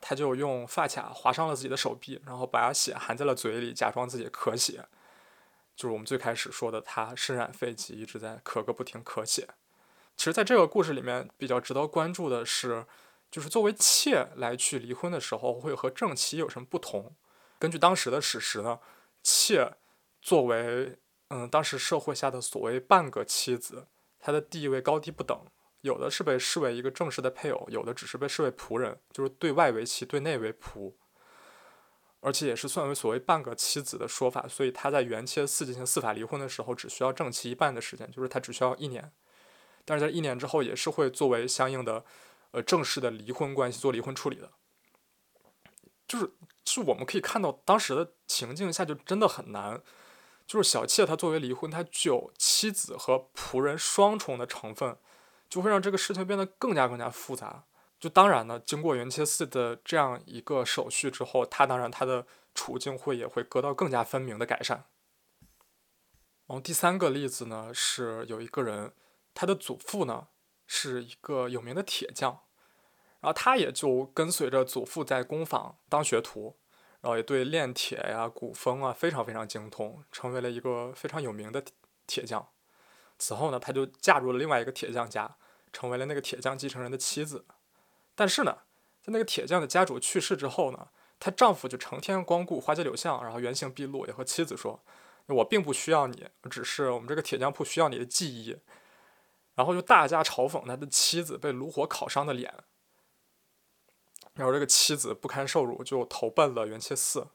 [0.00, 4.84] 她就用发卡划伤了自己的手臂，然后把血含在了嘴里，假装自己咳血。
[5.78, 9.46] 就是我们最开始说的，他身染肺疾，一直在咳个不停，咳血。
[10.16, 12.84] 其实，在这个故事里面，比较值得关注的是，
[13.30, 17.14] 就是作为妾来去离婚的时候，会和正妻有什么不同？
[17.60, 18.80] 根据当时的史实呢，
[19.22, 19.76] 妾
[20.20, 23.86] 作为嗯，当时社会下的所谓半个妻子，
[24.18, 25.40] 她的地位高低不等，
[25.82, 30.94] 有的是被视为一个正式的配偶，有的只是被视为仆人，就是对外为妻，对内为仆，
[32.20, 34.46] 而且也是算为所谓半个妻子的说法。
[34.48, 39.12] 所以他在原切四进行司法离婚的时候，只需要正妻一半的时间，就是他只需要一年。
[39.84, 42.04] 但是在一年之后，也是会作为相应的
[42.50, 44.50] 呃正式的离婚关系做离婚处理的。
[46.06, 46.32] 就是，
[46.64, 49.82] 是我们可以看到当时的情境下，就真的很难。
[50.46, 54.96] 就是小妾，她作为离婚，她具有妻子和仆人双重的成分，
[55.48, 57.64] 就会让这个事情变得更加更加复杂。
[57.98, 64.84] 就当然呢，经过元切寺的这样一个手续之后，他当然他的处境会也会得到更加分明的改善。
[66.46, 68.92] 然后第三个例子呢，是有一个人，
[69.34, 70.28] 他的祖父呢
[70.66, 72.40] 是一个有名的铁匠，
[73.20, 76.56] 然后他也就跟随着祖父在工坊当学徒。
[77.00, 81.62] 然后也对炼铁呀、古风啊非常非常精通，成为了一个非常有名的
[82.08, 82.48] 铁匠。
[83.20, 85.36] 此后呢，他就嫁入了另外一个铁匠家，
[85.72, 87.44] 成为了那个铁匠继承人的妻子。
[88.18, 88.58] 但是呢，
[89.00, 90.88] 在那个铁匠的家主去世之后呢，
[91.20, 94.82] 她丈夫就成天光顾花街柳巷，然后原形毕露，也和妻子说
[95.26, 98.58] ：“我并不需要你，只是我们这个铁匠铺需要你的技艺。”
[99.54, 102.52] 然后就大加嘲讽他的妻子被炉火烤伤的脸。
[104.34, 107.28] 然后这个妻子不堪受辱，就投奔了元切寺。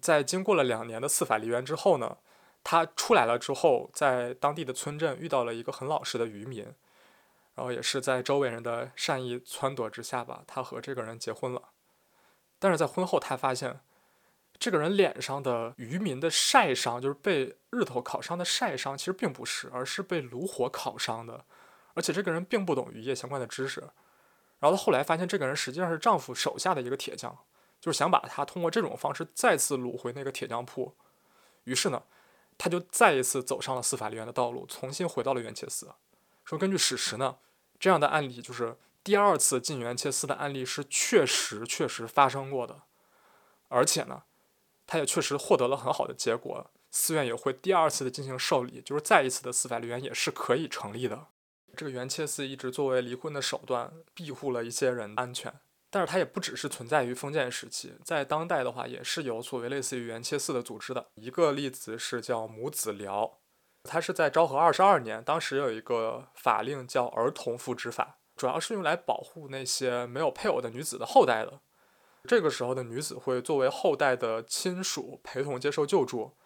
[0.00, 2.16] 在经过了两年的司法离原之后呢，
[2.64, 6.66] 他出来了之后，在当地的村镇遇到了一个很老实的渔民，
[7.54, 11.70] 然后也是在周围人的善意撺掇之下吧，他和这个人结婚了。
[12.58, 13.80] 但是在婚后，他发现
[14.58, 21.44] 这个人脸上的渔民的晒伤，就是被日头烤伤的晒伤，其实并不是，而是被炉火烤伤的，
[21.94, 23.80] 而且这个人并不懂渔业相关的知识。
[24.60, 27.36] 然后她后来发现，这个人实际上是丈夫手下的一个铁匠，
[27.80, 30.94] 就是想把他通过这种方式再次掳回那个铁匠铺。
[31.64, 32.04] 于是呢，
[32.56, 35.92] 她就再一次走上了司法离原的道路，重新回到了元切寺。
[36.52, 37.38] 说根据史实呢，
[37.80, 42.82] 这样的案例就是第二次进元切寺的案例是确实确实发生过的，
[43.68, 44.24] 而且呢，
[44.86, 51.28] 他也确实获得了很好的结果，寺院也会第二次的进行受理，就是再一次的司法离原也是可以成立的。
[51.74, 61.06] 这个元切寺一直作为离婚的手段庇护了一些人安全，但是它也不只是存在于封建时期，在当代的话也是有所谓类似于元切寺的组织的。
[61.14, 63.38] 一个例子是叫母子寮，
[63.84, 71.60] 他是在昭和二十二年，当时有一个法令叫儿童复职法，主要是用来保护那些没有配偶的女子的后代的。
[72.24, 76.36] 这个时候的女子会作为后代的亲属陪同接受救助。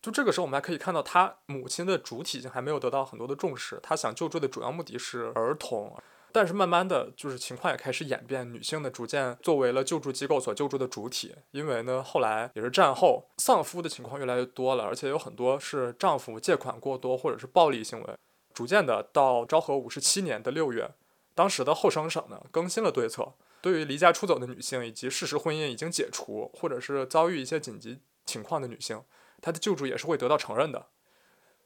[0.00, 3.80] 就这个时候，我们还可以看到，他母亲的主体性还没有得到很多的重视。
[3.82, 5.96] 他想救助的主要目的是儿童，
[6.34, 11.32] 但是慢慢的就是情况也开始演变，女性的逐渐作为了救助机构所救助的主体。
[11.52, 18.14] 因为呢，后来也是战后丧夫的情况越来越多了，而且有很多是丈夫借款过多或者是暴力行为。
[18.52, 20.90] 逐渐的到昭和五十七年的六月，
[21.36, 29.00] 当时的后生省呢更新了对策，对于离家出走的女性以及事实婚姻已经解除或者是遭遇一些紧急情况的女性，
[29.40, 30.86] 她的救助也是会得到承认的。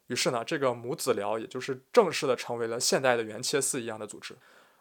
[0.05, 4.35] 于是呢，这个母子寮也就是正式的成为了现代的原切寺一样的组织。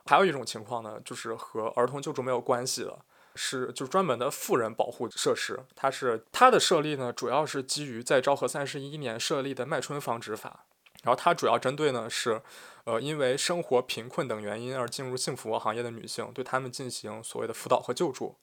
[0.08, 2.98] 还有一种情况呢，就是和儿童救助没有关系的，
[3.34, 5.60] 是就是专门的富人保护设施。
[5.76, 10.64] 它是它的设立呢，主要是基于在昭和三十一年设立的《麦春防止法》，
[11.02, 12.40] 然后它主要针对呢是，
[12.84, 18.36] 呃，因为生活贫困等原因而进入性服务行业的女性，对他们进行所谓的辅导和救助。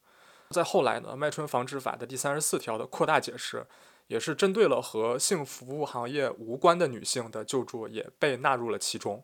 [0.51, 3.65] 在后来呢，《麦春防止法》的第三十四条的扩大解释。
[4.08, 9.23] 也是针对了和性服务行业无关的女性的救助也被纳入了其中。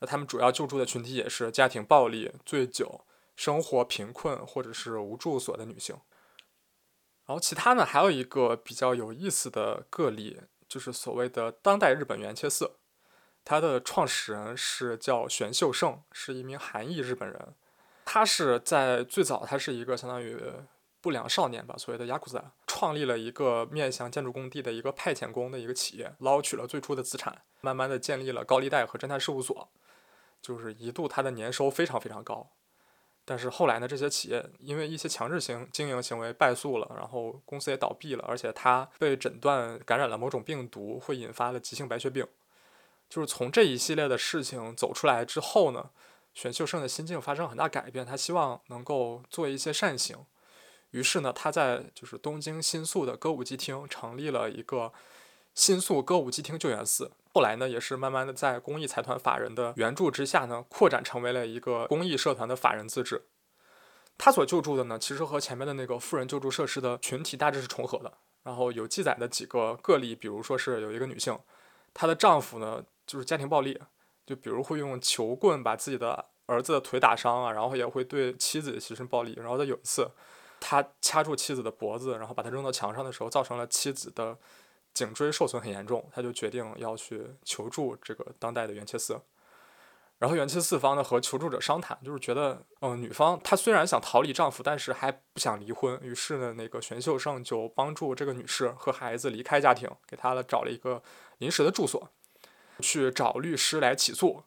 [0.00, 3.04] 那他们主要救助的群体也是家庭暴力、醉酒、
[3.36, 5.96] 生活贫困或者是无住所的女性。
[7.26, 12.76] 然后其他呢，还有一个比较有意思的个例，就是所谓的当代日本原切色，
[13.44, 17.54] 它的创始人是叫玄秀胜，是一名韩裔日本人。
[18.04, 20.40] 他是在最早，他是一个相当于。
[21.00, 29.70] 不良少年吧，所谓的雅库萨，创立了一个面向建筑工地的一个派遣工的一个企业，捞取了最初的资产，慢慢的建立了高利贷和侦探事务所，
[30.40, 32.50] 就是一度他的年收非常非常高。
[33.24, 42.26] 但是后来呢，这些企业因为一些强制性经营行为败诉了，然后公司也倒闭了，而且他被诊断感染了某种病毒，会引发了急性白血病。
[43.08, 45.90] 就是从这一系列的事情走出来之后呢，
[46.32, 50.24] 选秀胜的心境发生很大改变，他希望能够做一些善行。
[50.92, 54.90] 于是呢，他在就是东京新宿的歌舞伎町成立了一个
[55.58, 57.10] 新宿歌舞伎町救援寺。
[57.34, 63.24] 后来呢，也是慢慢的在公益财团法人的援助之下呢，扩展成为了一个公益社团的法人自治。
[64.16, 68.12] 他所救助的呢，其实和前面的那个富人救助设施的群体大致是重合的。
[68.44, 71.36] 然后有记载的几个个例，比如说是有一个女性，
[71.92, 73.80] 她的丈夫呢就是家庭暴力，
[74.24, 79.34] 就比如会用球棍把自己的儿子的腿打伤啊，然后也会对妻子实施暴力。
[79.36, 80.08] 然后他有一次。
[80.60, 84.36] 他掐住妻子的脖子，然后把她扔到墙上的时候，造成了妻子的
[84.98, 86.08] 颈椎受损很严重。
[86.12, 89.20] 他就决定要去求助这个当代的元切寺。
[90.18, 95.98] 然后元切四方呢和求助者商谈，就是觉得，嗯，女方她虽然想逃离丈夫，但是还不想离婚。
[96.02, 101.02] 于是呢，那个玄秀胜就帮助这个女士和孩子离开家庭，给她了找了一个
[101.38, 102.10] 临时的住所，
[102.80, 104.42] 去找律师来起诉。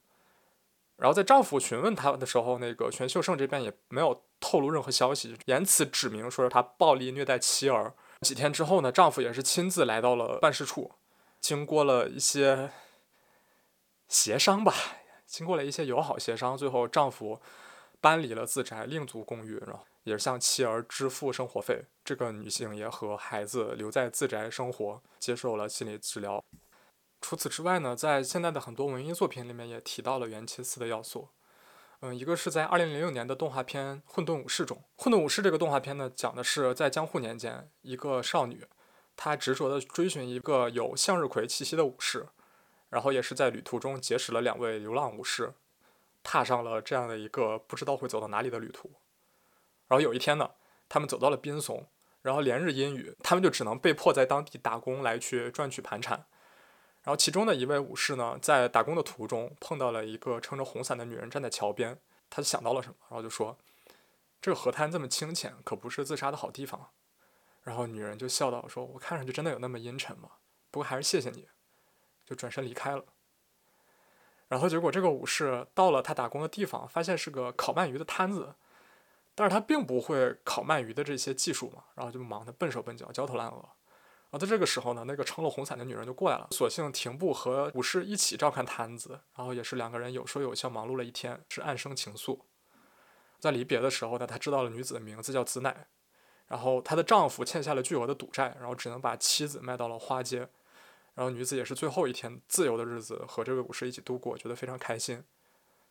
[0.98, 4.24] 然后在丈夫询问她的时候，那个玄秀胜这边也没有。
[4.44, 7.94] 透露任何消息，言辞指明说是他暴力虐待妻儿。
[8.22, 10.92] 几天之后呢，丈夫也是亲自来到了办事处，
[11.40, 12.72] 经过了一些
[14.08, 14.74] 协商吧，
[15.26, 17.42] 经过了一些友好协商，最后丈夫
[18.00, 21.84] 搬离了自宅，另租公寓，然后也是向妻儿支付生活费。
[22.06, 26.44] 这个女性也和孩子留在自宅生活，接受了心理治疗。
[27.22, 31.30] 除此之外呢，在现在的很多文艺作品里面也提到了元气四的要素。
[32.04, 38.66] 嗯，一个是在二零零六年的动画片《混沌武士》中，《混沌武士》这个动画片呢，讲的是在江户年间，一个少女，
[39.16, 42.28] 她执着的追寻一个有向日葵气息的武士，
[42.90, 45.54] 然后也是在旅途中结识了两位流浪武士，
[46.24, 48.90] 踏上了这样的一个不知道会走到哪里的旅途。
[49.88, 50.50] 然后有一天呢，
[50.90, 51.86] 他们走到了滨松，
[52.24, 56.26] 然后连日阴雨，他们就只能被迫在当地打工来去赚取盘缠。
[57.04, 63.58] 然后其中的一位武士呢，在打工的途中碰到了一个撑着红伞的女人站在桥边，他就想到了什么，然后就说
[64.40, 66.90] ：“这个河滩这么清浅，可不是自杀的好地方。”
[67.64, 70.30] 然后女人就笑道：“说我看上去真的有那么阴沉吗？
[70.70, 71.48] 不过还是谢谢你。”
[72.24, 73.04] 就转身离开了。
[74.48, 78.54] 然后结果这个武士到了他打工的地方，发现是个烤鳗鱼的摊子，
[79.34, 83.70] 但是他并不会烤鳗鱼的这些技术嘛，然后就忙得笨手笨脚，焦头烂额。
[84.32, 92.40] 然后在这个时候呢，那个撑了红伞的女人就过来了，索性停步和武士一起照看摊子，然后也是两个人有说有笑，忙碌了一天，是暗生情愫。
[93.40, 95.88] 在离别的时候呢，他知道了女子的名字叫子乃，
[96.48, 100.48] 然后她的丈夫欠下了巨额的赌债，然后只能把妻子卖到了花街，
[101.16, 105.24] 然后女子也是最后一天自由的日子和这位武士一起度过，觉得非常开心。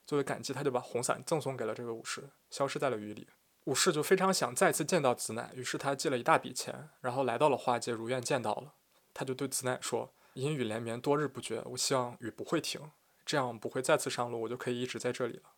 [0.06, 3.28] 作为感激，他就把红伞赠送给了这个武士，消失在了雨里。
[3.70, 8.74] 武士就非常想再次见到子乃，于是他借了一大笔钱，然后来到了花街，如愿见到了。
[9.14, 12.90] 他就对子乃说：“阴雨连绵，多日不绝，我希望雨不会停，
[13.24, 15.52] 这样不会再次上路，我就可以一直在这里了。”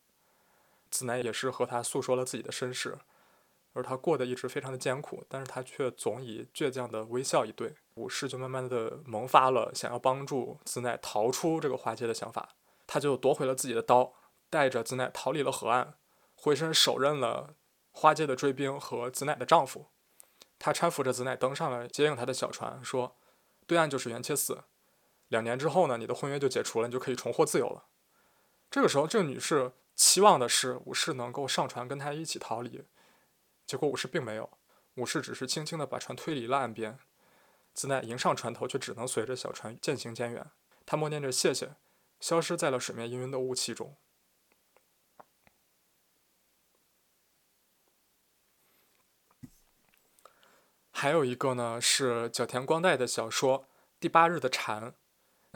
[0.90, 2.98] 子乃也是和他诉说了自己的身世，
[3.72, 7.74] 而他过得一直非常的艰苦，但是他却总以倔强的微笑以对。
[7.94, 12.50] 武士就慢慢的萌发了想要帮助子乃逃出这个花街的想法，
[12.86, 14.12] 他就夺回了自己的刀，
[14.50, 15.94] 带着子乃逃离了河岸，
[16.34, 17.54] 回身手刃了。
[17.92, 19.86] 花街的追兵和子乃的丈夫，
[20.58, 23.16] 他搀扶着子乃登上了接应他的小船，说
[23.66, 24.64] ：“对岸就是元切寺，
[25.28, 27.84] 两年之后呢，你的婚约就解除了，你就可以重获自由了。”
[28.70, 32.84] 这个时候，这个女士期望的是武士能够上船跟她一起逃离，
[33.66, 34.50] 结果武士并没有，
[34.94, 36.98] 武士只是轻轻的把船推离了岸边。
[37.74, 40.50] 子乃迎上船头，却只能随着小船渐行渐远。
[40.84, 41.76] 他默念着谢谢，
[42.20, 43.96] 消失在了水面氤氲的雾气中。
[51.02, 53.58] 还有一个呢，是角田光代的小说
[53.98, 54.94] 《第八日的蝉》。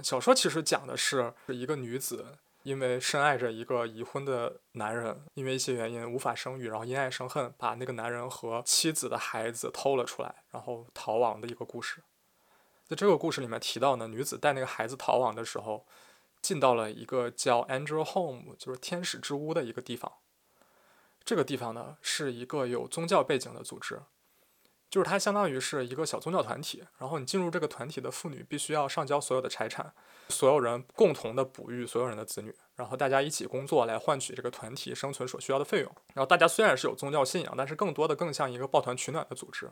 [0.03, 12.03] 小说其实讲的是一个女子因为深爱着一个已婚的男人，因为一些原因无法生育，然后因爱生恨，把那个男人和妻子的孩子偷了出来，然后逃亡的一个故事。
[12.89, 15.87] 在这个故事里面提到呢，女子带那个孩子逃亡的时候，
[16.43, 20.11] 进到了一个叫 Angel Home，就是天使之屋的一个地方。
[21.25, 24.03] 这个地方呢，是一个有宗教背景的组织。
[24.89, 29.93] 就是它相当于是一个小宗教团体，然后你进入这个团体的妇女必须要上交所有的财产，
[30.29, 35.93] 所有人共同的哺育所有人的子女，然后大家一起工作来换取这个团体生存所需要的费用。
[36.15, 39.71] 然后大家虽然是有宗教信仰，但是更多的更像一个抱团取暖的组织。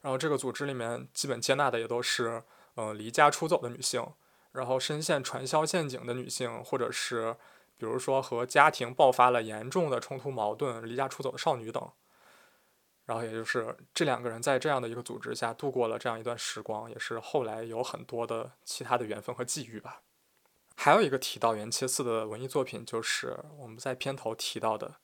[0.00, 2.42] 然后这个组织里面基本接纳的也都是
[2.76, 4.06] 呃离家出走的女性，
[4.52, 7.34] 然后深陷传销陷阱的女性，或者是
[7.76, 11.90] 比如说和家庭爆发了严重的冲突矛盾离家出走的少女等。
[13.08, 20.02] 然后也就是这两个人在这样的一个组织下度过了这样一段时光，也是后来有很多的其他的缘分和际遇吧。
[20.76, 24.96] 还有一个提到原切次的文艺作品，就是我们在片头提到的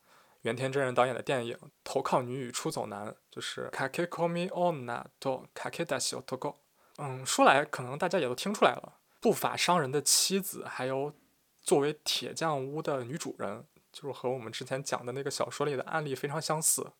[0.42, 6.52] 原田真人导演的电影《投靠女与出走男》，就是《Kakekomi Onna to Kakedashi Otoko》。
[6.98, 11.14] 嗯，说来可能大家也都听出来了，不法商人的妻子，还有
[11.62, 16.92] 作为铁匠屋的女主人，就是和我们之前讲的那个小说里的案例非常相似。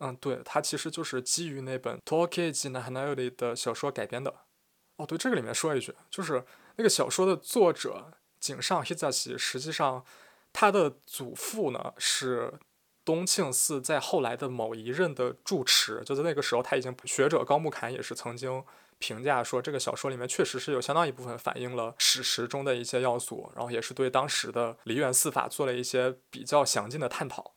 [0.00, 4.32] 嗯，对，它其实就是基于那本 Tokeji Nahanayori 的小说改编的。
[4.96, 6.44] 哦，对，这个里面说一句，就是
[6.76, 10.04] 那个小说的作者井上夏次实际上
[10.52, 12.54] 他的祖父呢是
[13.04, 18.62] 东庆寺在后来的某一任的住持，就在那个时候他已经学者高木坎也是曾经
[18.98, 27.54] 评价说，这个小说里面确实是有相当一部分反映了史实中的一些要素，然后也是对当时的梨园寺法做了一些比较详尽的探讨。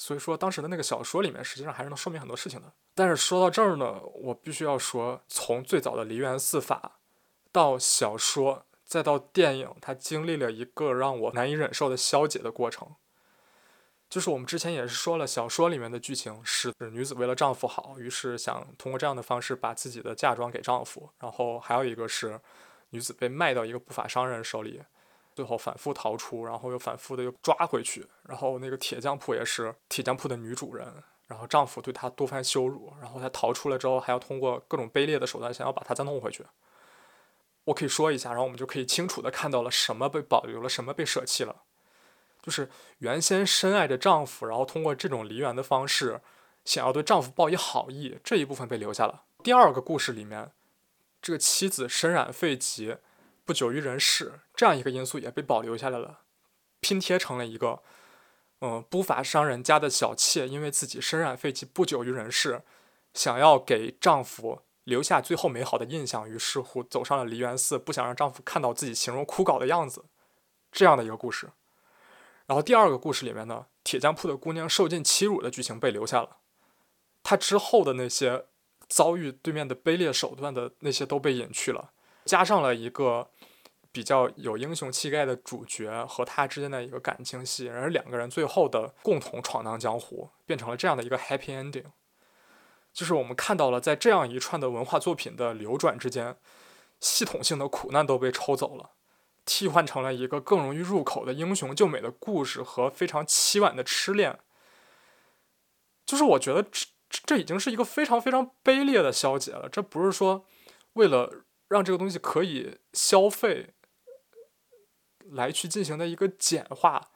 [0.00, 2.72] 所以说，当时的那个小说里面，实际上还是能说明很多事情的。
[2.94, 7.00] 但是说到这儿呢，我必须要说，从最早的梨园四法，
[7.50, 12.94] 到小说，再到电影，它经历了一个让我难以忍受的消解的过程。
[14.08, 21.10] 就是我们之前也是说了，小说里面的剧情是女子为了丈夫好，于是想通过这样的方式把自己的嫁妆给丈夫。
[21.18, 22.40] 然后还有一个是，
[22.90, 24.80] 女子被卖到一个不法商人手里。
[25.38, 30.92] 最后反复逃出，然后又反复的又抓回去，然后那个铁匠铺也是铁匠铺的女主人，
[31.28, 36.44] 然后丈夫对她多番羞辱，然后她逃出了之后还要通过各种卑劣的手段想要把她再弄回去。
[37.66, 41.62] 我可以说一下，然后我们就可以清楚的看到了什么被保留了，什么被舍弃了。
[42.42, 42.68] 就是
[42.98, 46.20] 原先深爱着丈夫，然后通过这种离缘的方式
[46.64, 49.22] 想要对丈夫报以好意，这一部分被留下了。
[49.44, 50.50] 第二个故事里面，
[51.22, 52.96] 这个妻子身染肺疾。
[53.48, 56.18] 不久于人世，这样一个因素也被保留下来了，
[56.80, 57.82] 拼贴成了一个，
[58.60, 62.60] 嗯，不法商人家的小妾，因为自己身染废疾，不久于人世，
[63.14, 70.04] 想要给丈夫留下最后美好的印象，于是乎走上了梨园寺，不想让丈夫看到自己形容枯槁的样子，
[70.70, 71.48] 这样的一个故事。
[72.44, 76.36] 然后第二个故事里面呢，铁匠铺的姑娘受尽欺辱的剧情被留下了，
[77.22, 78.44] 她之后的那些
[78.86, 81.92] 遭遇对面的卑劣手段的那些都被隐去了。
[82.26, 83.30] 加上了一个
[83.90, 91.84] 比较有英雄气概的主角和他之间的一个感情戏，而两个人最后的共同闯荡江湖，变成了这样的一个 happy ending。
[92.92, 96.36] 就是我们看到了，在这样一串的文化作品的流转之间，
[97.00, 98.90] 系统性的苦难都被抽走了，
[99.44, 104.38] 替换成了一个更容易入口的英雄救美的故事和非常凄婉的痴恋。
[106.04, 106.86] 就是我觉得这
[107.24, 110.44] 这已经是一个非常非常卑劣的消解了，这不是说
[110.92, 111.44] 为了。
[111.70, 113.74] 让这个东西可以消费，
[115.32, 117.08] 来去进行的一个简化，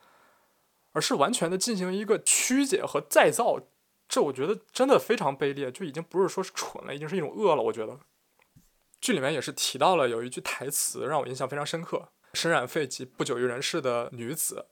[0.93, 3.61] 而是完全的进行一个曲解和再造，
[4.09, 7.63] 这我觉得真的非常卑劣，就已经不是说是蠢了，已经是一种恶了。
[7.63, 7.99] 我觉得
[9.01, 14.67] 剧里面也是提到了有一句台词让我印象非常深刻：身染肺疾不久于人世的女子，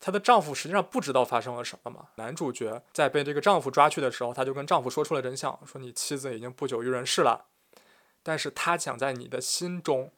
[0.00, 2.08] 她的丈夫实际上不知道发生了什么嘛。
[2.16, 7.46] 男主角在被这个丈夫抓去的时候，他就跟丈夫说出了真相，说你妻子已经不久于人世了。
[8.22, 10.12] 但是他想在你的心中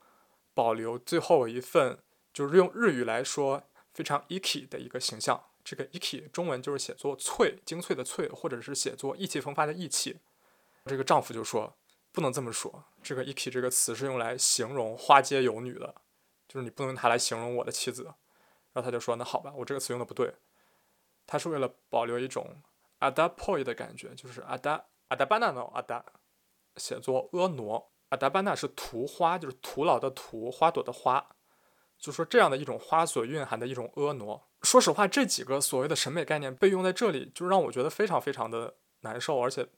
[0.53, 1.99] 保留最后一份，
[2.33, 3.63] 就是用日语来说
[3.93, 5.43] 非常 iki 的一个形象。
[5.63, 10.19] 这个 iki 中文就是写作翠，精粹的翠，或者是写作意气风发的意气。
[10.87, 11.77] 这个丈夫就说
[12.13, 15.95] 不能这么说，这个 iki 这个词是用来形容花街游女的，
[16.49, 18.15] 就是你不能用它来形容我的妻子。
[18.73, 20.33] 然后他就说：“那好吧，我这个词用的不对，
[21.27, 22.63] 他是为了保留一种
[23.01, 26.05] adapoi 的感觉，就是 ada adabano ada，
[26.77, 31.35] 写作婀娜，adabana 是图花，就是徒劳的徒，花朵的花，
[32.01, 34.41] 就说这样的一种花所蕴含的一种婀娜。
[34.63, 39.69] 说实话，这几个所谓的审美概念被用在这里，就让我觉得非常非常的难受，而且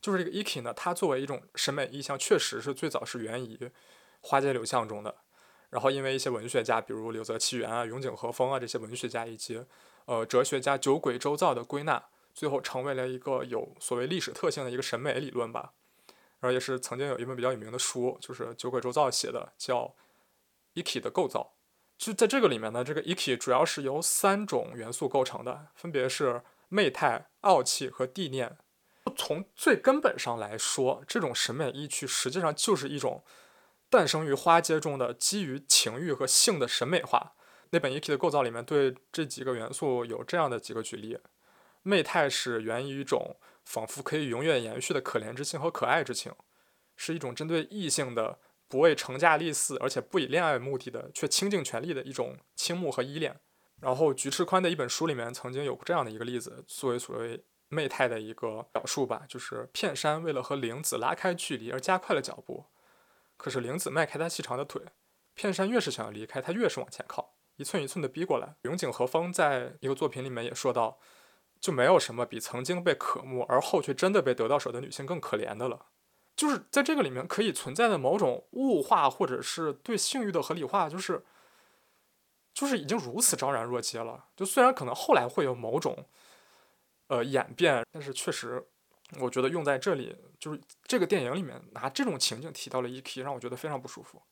[0.00, 3.70] 就是这个 iki 呢，它作为一种审美意象，确实是最早是源于
[4.20, 5.14] 花街柳巷中的。”
[5.70, 9.62] 然后，因为一些文学家，比如柳泽七元啊、永井和风啊这些文学家，以及
[10.06, 15.74] 呃哲学家酒鬼周造的归纳，最后成为了一个有所谓历史特性的一个审美理论吧。
[16.40, 19.94] 然后也是曾经有一本比较有名的书，就是酒鬼周造写的，叫
[20.80, 21.54] “iki” 的构造。
[21.96, 28.56] 就在这个里面呢，这个 iki 主要是由三种元素构成的，分别是媚态、傲气和地念。
[29.16, 33.24] 从最根本上来说，这种审美意趣实际上就是一种。
[33.90, 37.32] 诞生于花街中的基于情欲和性的审美化，
[37.70, 41.16] 那本 E.K 的构造里面对这几个元素有这样的几个举例：
[41.82, 46.30] 媚态是源于一种仿佛可以永远延续的可怜之情和可爱之情，
[46.96, 48.38] 是一种针对异性的
[48.68, 53.40] 不为成家立嗣而且不以恋爱目的的却倾尽全力的一种倾慕和依恋。
[53.80, 62.66] 然后菊池宽的一本书里面曾经有这样的一个例子，作为所谓媚态的一个表述吧，就是片山为了和玲子拉开距离而加快了脚步。
[63.36, 64.82] 可是玲子迈开她细长的腿，
[65.34, 68.56] 片山越是想要离开，他越是往前靠，一寸一寸的逼过来。
[68.62, 70.98] 永井和风在一个作品里面也说到，
[71.60, 75.86] 就没有什么比曾经被渴慕而后却真的被得到手的女性更可怜的了。
[76.38, 81.24] 就是在这个里面可以存在的某种物化或者是对性欲的合理化，就是
[82.54, 84.26] 就是已经如此昭然若揭了。
[84.36, 86.06] 就虽然可能后来会有某种
[87.08, 88.64] 呃演变，但是确实。
[89.20, 94.22] 我觉得用在这里，就是这个电影里面拿这种情景提到了 E.K，让我觉得非常不舒服。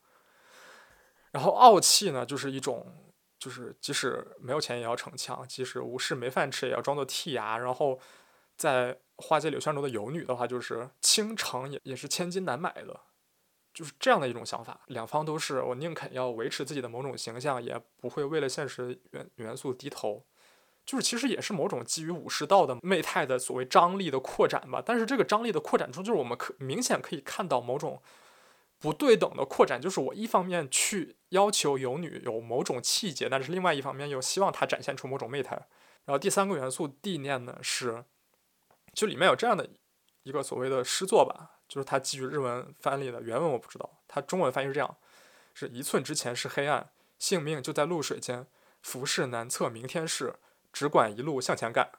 [1.30, 2.86] 然后傲气呢，就是一种，
[3.38, 7.56] 就是即使没有钱也要逞强，即使无事没饭吃也要装作剔牙。
[7.56, 7.98] 然后
[8.54, 13.00] 在花街柳巷中的游女的话，就是倾城也也是千金难买的，
[13.72, 14.80] 就是这样的一种想法。
[14.86, 20.24] 两方都是我宁肯要维持自己的某种形象，也不会为了现实元元素低头。
[20.84, 28.00] 就是其实也是某种基于武士道的媚态的所谓张力的扩展吧，但是这个张力的扩展中，就是我们可明显可以看到某种
[28.78, 35.56] 不对等的扩展，就是我一方面去要求游女有某种气节，但是另外一方面又希望她展现出某种媚态。
[36.04, 38.04] 然后第三个元素地念呢是，
[38.96, 39.68] 就里面有这样的
[40.22, 44.96] 一个所谓的诗作吧，就是它基于日文翻译的，原文我不知道，它中文翻译是这样：
[45.52, 46.88] 是一寸之前是黑暗，
[47.18, 48.46] 性命就在露水间，
[48.80, 50.36] 浮世难测明天事。
[50.72, 51.90] 只管一路向前干，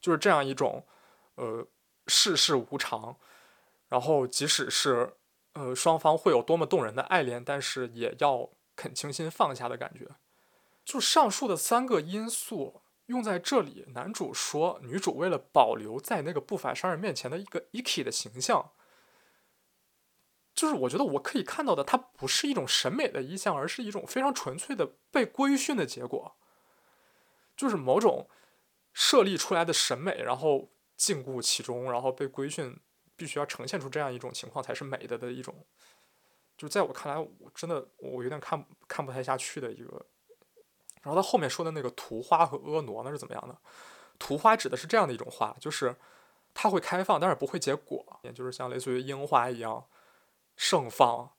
[0.00, 0.86] 就是这样一种，
[1.34, 1.66] 呃，
[2.06, 3.16] 世事无常，
[3.88, 5.14] 然后即使是
[5.52, 10.08] 呃双方会有多么动人的爱恋，但是也要肯轻心放下的感觉。
[10.82, 18.72] 就上述的三个因素用在这里，男主说女主为了保留在那个不法商人面前的一个 iki 的形象，
[20.54, 26.36] 就是我觉得我可以看到的，它不是一种审美的意象，而是一种非常纯粹的被规训的结果。
[27.56, 28.28] 就是某种
[28.92, 32.78] 设立出来的审美，然后禁锢其中，然后被规训，
[33.14, 35.66] 必须要呈现出这样一种情况才是美的的一种。
[36.56, 40.06] 就在我看来，我真的我有点看看不太下去的一个。
[41.06, 43.56] 然后他后面说的那个图花和婀娜那是怎么样的？
[44.18, 45.94] 图花指的是这样的一种花，就是
[46.52, 49.86] 它会开放，但是不会结果，也就是像类似于樱花一样
[50.56, 51.30] 盛放，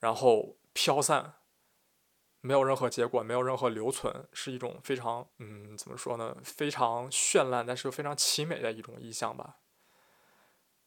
[0.00, 1.34] 然后飘散。
[2.40, 6.36] 没有任何结果，没有任何留存，是一种非常嗯，怎么说呢？
[6.44, 9.56] 非常绚烂，但是又非常凄美的一种意象吧。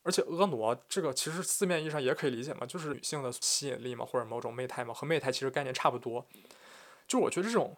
[0.04, 6.26] 而且婀娜这个其实字面意义上也可以理解嘛，就是女性的吸引力嘛，或者某种媚态嘛，和媚态其实概念差不多。
[7.08, 7.76] 就我觉得这种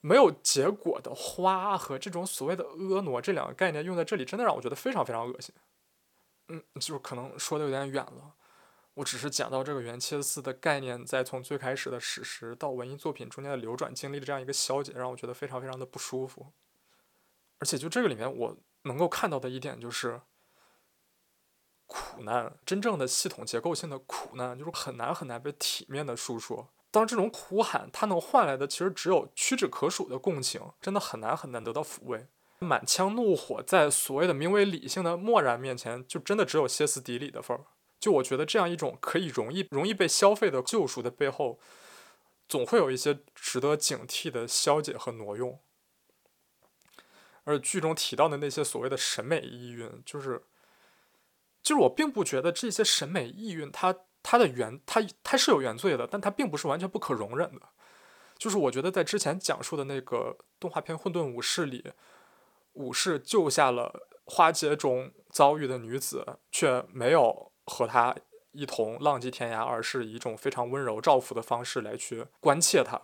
[0.00, 5.54] 没有结果的花和这种所谓的婀娜这两个概念用在这里，真的让我觉得非常非常恶心。
[6.48, 8.34] 嗯，就可能说的有点远了。
[8.94, 16.52] 我只是讲到这个元切丝的概念，在从最开始的史实到文艺作品中间的流转经历的这样一个消解，让我觉得非常非常的不舒服。
[17.58, 20.20] 而且就这个里面，我能够看到的一点就是
[21.86, 26.72] 苦难，真正的系统结构性的苦难，就是很难很难被体面的述说。
[26.90, 32.26] 当这种苦喊，它能换来的其实只有屈指可数的共情，真的很难很难得到抚慰。
[32.60, 37.64] 满腔怒火在所谓的名为理性的漠然面前，就真的只有歇斯底里的份儿。
[38.00, 41.60] 就我觉得这样一种可以容易容易被消费的救赎的背后，
[42.48, 45.60] 总会有一些值得警惕的消解和挪用。
[47.44, 50.42] 而剧中提到的那些所谓的审美意蕴，就是，
[51.62, 53.94] 就是我并不觉得这些审美意蕴它
[54.30, 57.62] 它的原它它是有原罪的，但它并不是完全不可容忍的。
[58.36, 61.92] 就是我觉得在之前讲述的那个动画片《混沌武士》里，
[62.74, 68.14] 武士救下了花街中遭遇的女子，却没有和她
[68.52, 73.00] 一同浪迹天涯，而是以一种非常温柔照拂的方式来去关切她。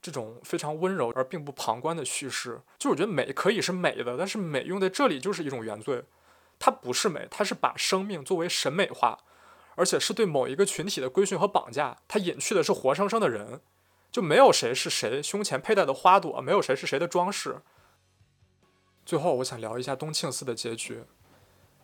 [0.00, 6.04] 这种非常温柔而并不旁观的叙事，就我觉得美可以是美的，但是美用在这里就是一种原罪，
[6.58, 9.18] 它不是美，它是把生命作为审美化，
[9.76, 11.98] 而且是对某一个群体的规训和绑架。
[12.08, 13.60] 它隐去的是活生生的人，
[14.10, 17.62] 就没有谁是谁胸前佩戴的花朵，没有谁是谁的装饰。
[19.04, 21.04] 最后，我想聊一下东庆寺的结局，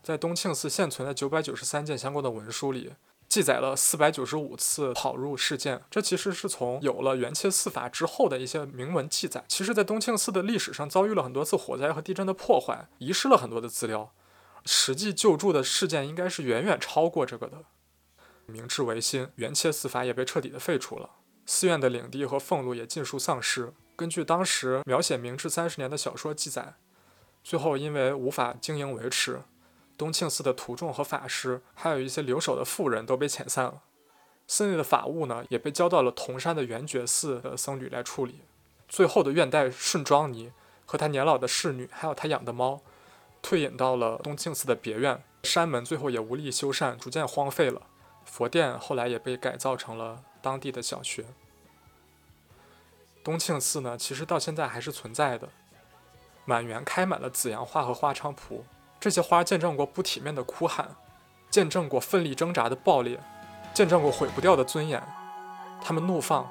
[0.02, 2.92] 在东庆寺现存的九百九十三件相关的文书里。
[3.28, 9.44] 记载了四百九十五次跑入事件，这其实是从有了元切寺法之后的一些铭文记载。
[9.46, 14.12] 其实，在东庆寺的历史上遭遇了很多次火灾和地震的破坏，遗失了很多的资料，
[14.64, 17.58] 实际救助的事件应该是远远超过这个的。
[18.50, 21.10] 明治维新，元切寺法也被彻底的废除了，
[21.46, 23.72] 寺院的领地和俸禄也尽数丧失。
[23.96, 26.74] 根据当时描写明治三十年的小说记载，
[27.44, 29.42] 最后因为无法经营维持。
[29.96, 33.82] 东庆寺的徒众和法师，还有一些留守的妇人都被遣散了。
[34.46, 38.40] 寺内的法物呢，也被交到了铜山的圆觉寺的僧侣来处理。
[38.88, 40.50] 最后的院代顺庄尼
[40.86, 42.80] 和他年老的侍女，还有他养的猫，
[43.42, 45.22] 退隐到了东庆寺的别院。
[45.42, 47.82] 山门最后也无力修缮，逐渐荒废了。
[48.30, 51.24] 佛殿后来也被改造成了当地的小学。
[53.24, 55.48] 东庆寺呢，其实到现在还是存在的，
[56.44, 58.64] 满园开满了紫阳花和花菖蒲。
[59.00, 60.94] 这些花见证过不体面的哭喊，
[61.50, 63.18] 见证过奋力挣扎的爆裂，
[63.74, 65.02] 见证过毁不掉的尊严。
[65.82, 66.48] 他们怒放，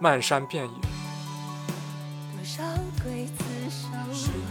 [0.00, 0.74] 漫山遍野。
[2.42, 4.49] 世界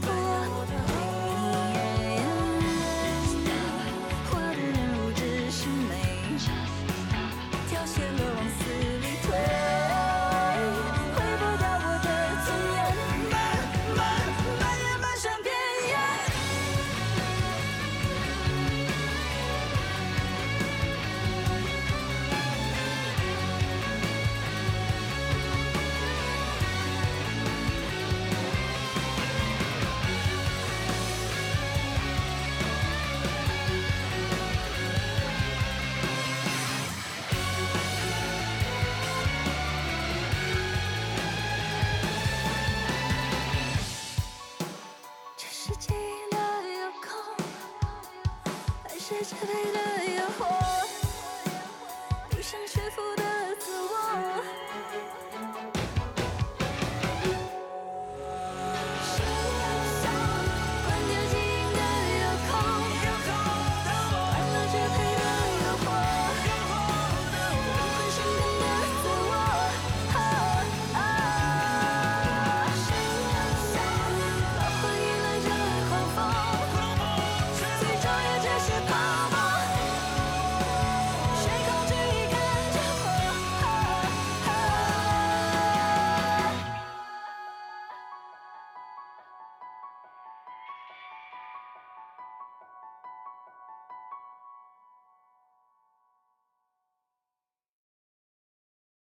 [0.00, 0.55] 多。